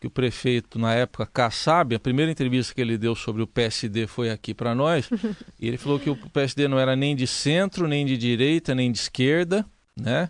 que 0.00 0.06
o 0.06 0.10
prefeito, 0.10 0.78
na 0.78 0.94
época, 0.94 1.24
Kassab, 1.26 1.94
a 1.94 2.00
primeira 2.00 2.32
entrevista 2.32 2.74
que 2.74 2.80
ele 2.80 2.98
deu 2.98 3.14
sobre 3.14 3.42
o 3.42 3.46
PSD 3.46 4.08
foi 4.08 4.30
aqui 4.30 4.52
para 4.52 4.74
nós. 4.74 5.08
e 5.60 5.68
ele 5.68 5.76
falou 5.76 6.00
que 6.00 6.10
o 6.10 6.16
PSD 6.16 6.66
não 6.66 6.78
era 6.78 6.96
nem 6.96 7.14
de 7.14 7.26
centro, 7.26 7.86
nem 7.86 8.04
de 8.04 8.16
direita, 8.16 8.74
nem 8.74 8.90
de 8.90 8.98
esquerda, 8.98 9.64
né? 9.96 10.28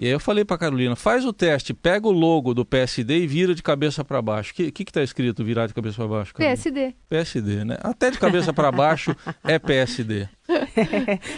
E 0.00 0.06
aí 0.06 0.12
eu 0.12 0.18
falei 0.18 0.46
para 0.46 0.56
Carolina, 0.56 0.96
faz 0.96 1.26
o 1.26 1.32
teste, 1.32 1.74
pega 1.74 2.08
o 2.08 2.10
logo 2.10 2.54
do 2.54 2.64
PSD 2.64 3.18
e 3.18 3.26
vira 3.26 3.54
de 3.54 3.62
cabeça 3.62 4.02
para 4.02 4.22
baixo. 4.22 4.50
O 4.50 4.54
que, 4.54 4.72
que, 4.72 4.86
que 4.86 4.90
tá 4.90 5.02
escrito 5.02 5.44
virar 5.44 5.66
de 5.66 5.74
cabeça 5.74 5.96
para 5.98 6.08
baixo? 6.08 6.32
Carolina? 6.32 6.56
PSD. 6.56 6.94
PSD, 7.06 7.64
né? 7.66 7.76
Até 7.82 8.10
de 8.10 8.18
cabeça 8.18 8.50
para 8.50 8.72
baixo 8.72 9.14
é 9.44 9.58
PSD. 9.58 10.26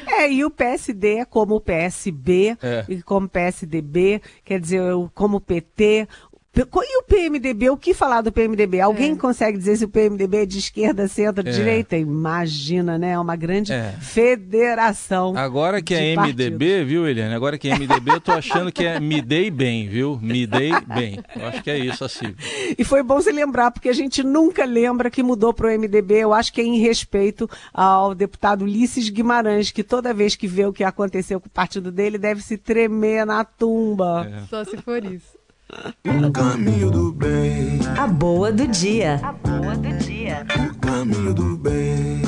É, 0.06 0.32
e 0.32 0.42
o 0.42 0.50
PSD 0.50 1.18
é 1.18 1.24
como 1.26 1.56
o 1.56 1.60
PSB, 1.60 2.56
é. 2.62 2.84
e 2.88 3.02
como 3.02 3.28
PSDB, 3.28 4.22
quer 4.42 4.58
dizer, 4.58 4.80
como 5.14 5.36
o 5.36 5.40
PT, 5.40 6.08
e 6.54 6.98
o 6.98 7.02
PMDB, 7.04 7.70
o 7.70 7.78
que 7.78 7.94
falar 7.94 8.20
do 8.20 8.30
PMDB? 8.30 8.78
Alguém 8.78 9.12
é. 9.12 9.16
consegue 9.16 9.56
dizer 9.56 9.78
se 9.78 9.86
o 9.86 9.88
PMDB 9.88 10.42
é 10.42 10.46
de 10.46 10.58
esquerda, 10.58 11.08
centro, 11.08 11.48
é. 11.48 11.50
direita? 11.50 11.96
Imagina, 11.96 12.98
né? 12.98 13.12
É 13.12 13.18
uma 13.18 13.34
grande 13.36 13.72
é. 13.72 13.94
federação. 14.02 15.34
Agora 15.34 15.80
que 15.80 15.94
é 15.94 16.14
MDB, 16.14 16.54
partidos. 16.54 16.88
viu, 16.88 17.08
Eliane? 17.08 17.34
Agora 17.34 17.56
que 17.56 17.70
é 17.70 17.74
MDB, 17.74 18.12
eu 18.12 18.20
tô 18.20 18.32
achando 18.32 18.70
que 18.70 18.84
é 18.84 19.00
me 19.00 19.22
dei 19.22 19.50
bem, 19.50 19.88
viu? 19.88 20.18
Me 20.20 20.46
dei 20.46 20.72
bem. 20.94 21.18
Eu 21.34 21.46
acho 21.46 21.62
que 21.62 21.70
é 21.70 21.78
isso, 21.78 22.04
assim. 22.04 22.34
E 22.76 22.84
foi 22.84 23.02
bom 23.02 23.14
você 23.14 23.32
lembrar, 23.32 23.70
porque 23.70 23.88
a 23.88 23.94
gente 23.94 24.22
nunca 24.22 24.66
lembra 24.66 25.10
que 25.10 25.22
mudou 25.22 25.54
para 25.54 25.68
o 25.68 25.70
MDB. 25.70 26.16
Eu 26.16 26.34
acho 26.34 26.52
que 26.52 26.60
é 26.60 26.64
em 26.64 26.78
respeito 26.78 27.48
ao 27.72 28.14
deputado 28.14 28.62
Ulisses 28.62 29.08
Guimarães, 29.08 29.70
que 29.70 29.82
toda 29.82 30.12
vez 30.12 30.36
que 30.36 30.46
vê 30.46 30.66
o 30.66 30.72
que 30.72 30.84
aconteceu 30.84 31.40
com 31.40 31.46
o 31.46 31.50
partido 31.50 31.90
dele, 31.90 32.18
deve 32.18 32.42
se 32.42 32.58
tremer 32.58 33.24
na 33.24 33.42
tumba. 33.42 34.30
É. 34.30 34.46
Só 34.48 34.64
se 34.64 34.76
for 34.76 35.02
isso. 35.02 35.41
O 35.72 36.30
caminho 36.30 36.90
do 36.90 37.12
bem. 37.12 37.80
A 37.98 38.06
boa 38.06 38.52
do 38.52 38.66
dia. 38.66 39.18
A 39.22 39.32
boa 39.32 39.74
do 39.74 39.88
dia. 40.04 40.46
O 40.70 40.78
caminho 40.78 41.32
do 41.32 41.56
bem. 41.56 42.20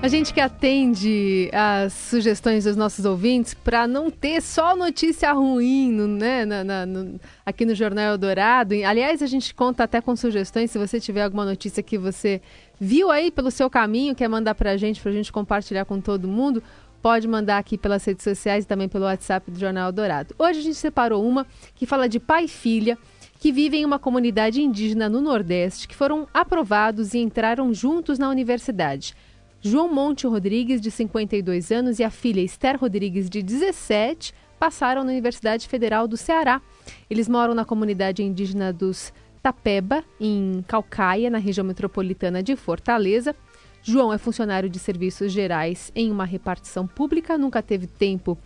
A 0.00 0.08
gente 0.08 0.32
que 0.32 0.40
atende 0.40 1.50
as 1.52 1.92
sugestões 1.92 2.64
dos 2.64 2.74
nossos 2.74 3.04
ouvintes 3.04 3.52
para 3.52 3.86
não 3.86 4.10
ter 4.10 4.40
só 4.40 4.74
notícia 4.74 5.30
ruim 5.32 5.92
no, 5.92 6.06
né, 6.06 6.46
na, 6.46 6.64
na, 6.64 6.86
no, 6.86 7.20
aqui 7.44 7.66
no 7.66 7.74
Jornal 7.74 8.12
Eldorado. 8.12 8.74
Aliás, 8.86 9.20
a 9.20 9.26
gente 9.26 9.54
conta 9.54 9.84
até 9.84 10.00
com 10.00 10.16
sugestões. 10.16 10.70
Se 10.70 10.78
você 10.78 10.98
tiver 10.98 11.22
alguma 11.22 11.44
notícia 11.44 11.82
que 11.82 11.98
você 11.98 12.40
viu 12.80 13.10
aí 13.10 13.30
pelo 13.30 13.50
seu 13.50 13.68
caminho, 13.68 14.14
quer 14.14 14.28
mandar 14.28 14.54
para 14.54 14.70
a 14.70 14.76
gente, 14.76 15.00
para 15.02 15.10
a 15.10 15.14
gente 15.14 15.32
compartilhar 15.32 15.84
com 15.84 16.00
todo 16.00 16.28
mundo, 16.28 16.62
pode 17.02 17.28
mandar 17.28 17.58
aqui 17.58 17.78
pelas 17.78 18.04
redes 18.04 18.24
sociais 18.24 18.64
e 18.64 18.66
também 18.66 18.88
pelo 18.88 19.04
WhatsApp 19.04 19.50
do 19.50 19.58
Jornal 19.58 19.92
Dourado. 19.92 20.34
Hoje 20.38 20.60
a 20.60 20.62
gente 20.62 20.76
separou 20.76 21.26
uma 21.26 21.46
que 21.74 21.86
fala 21.86 22.08
de 22.08 22.18
pai 22.18 22.44
e 22.44 22.48
filha 22.48 22.98
que 23.38 23.52
vivem 23.52 23.82
em 23.82 23.84
uma 23.84 23.98
comunidade 23.98 24.62
indígena 24.62 25.08
no 25.08 25.20
Nordeste, 25.20 25.86
que 25.86 25.94
foram 25.94 26.26
aprovados 26.32 27.14
e 27.14 27.18
entraram 27.18 27.72
juntos 27.72 28.18
na 28.18 28.28
universidade. 28.28 29.14
João 29.60 29.92
Monte 29.92 30.26
Rodrigues, 30.26 30.80
de 30.80 30.90
52 30.90 31.70
anos, 31.70 31.98
e 31.98 32.04
a 32.04 32.10
filha 32.10 32.40
Esther 32.40 32.78
Rodrigues, 32.78 33.28
de 33.28 33.42
17, 33.42 34.32
passaram 34.58 35.04
na 35.04 35.10
Universidade 35.10 35.68
Federal 35.68 36.06
do 36.06 36.16
Ceará. 36.16 36.60
Eles 37.10 37.28
moram 37.28 37.54
na 37.54 37.64
comunidade 37.64 38.22
indígena 38.22 38.72
dos 38.72 39.12
Tapeba, 39.42 40.02
em 40.20 40.64
Calcaia, 40.66 41.30
na 41.30 41.38
região 41.38 41.64
metropolitana 41.64 42.42
de 42.42 42.56
Fortaleza. 42.56 43.34
João 43.88 44.12
é 44.12 44.18
funcionário 44.18 44.68
de 44.68 44.80
serviços 44.80 45.30
gerais 45.30 45.92
em 45.94 46.10
uma 46.10 46.24
repartição 46.24 46.88
pública, 46.88 47.38
nunca 47.38 47.62
teve 47.62 47.86
tempo 47.86 48.36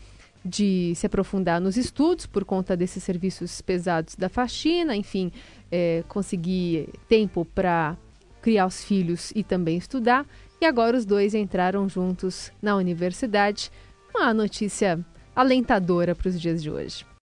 de 0.44 0.92
se 0.94 1.06
aprofundar 1.06 1.58
nos 1.58 1.78
estudos 1.78 2.26
por 2.26 2.44
conta 2.44 2.76
desses 2.76 3.02
serviços 3.02 3.62
pesados 3.62 4.16
da 4.16 4.28
faxina, 4.28 4.94
enfim, 4.94 5.32
é, 5.72 6.04
conseguir 6.06 6.90
tempo 7.08 7.46
para 7.54 7.96
criar 8.42 8.66
os 8.66 8.84
filhos 8.84 9.32
e 9.34 9.42
também 9.42 9.78
estudar. 9.78 10.26
E 10.60 10.66
agora 10.66 10.94
os 10.94 11.06
dois 11.06 11.34
entraram 11.34 11.88
juntos 11.88 12.52
na 12.60 12.76
universidade. 12.76 13.72
Uma 14.14 14.34
notícia 14.34 15.02
alentadora 15.34 16.14
para 16.14 16.28
os 16.28 16.38
dias 16.38 16.62
de 16.62 16.70
hoje. 16.70 17.09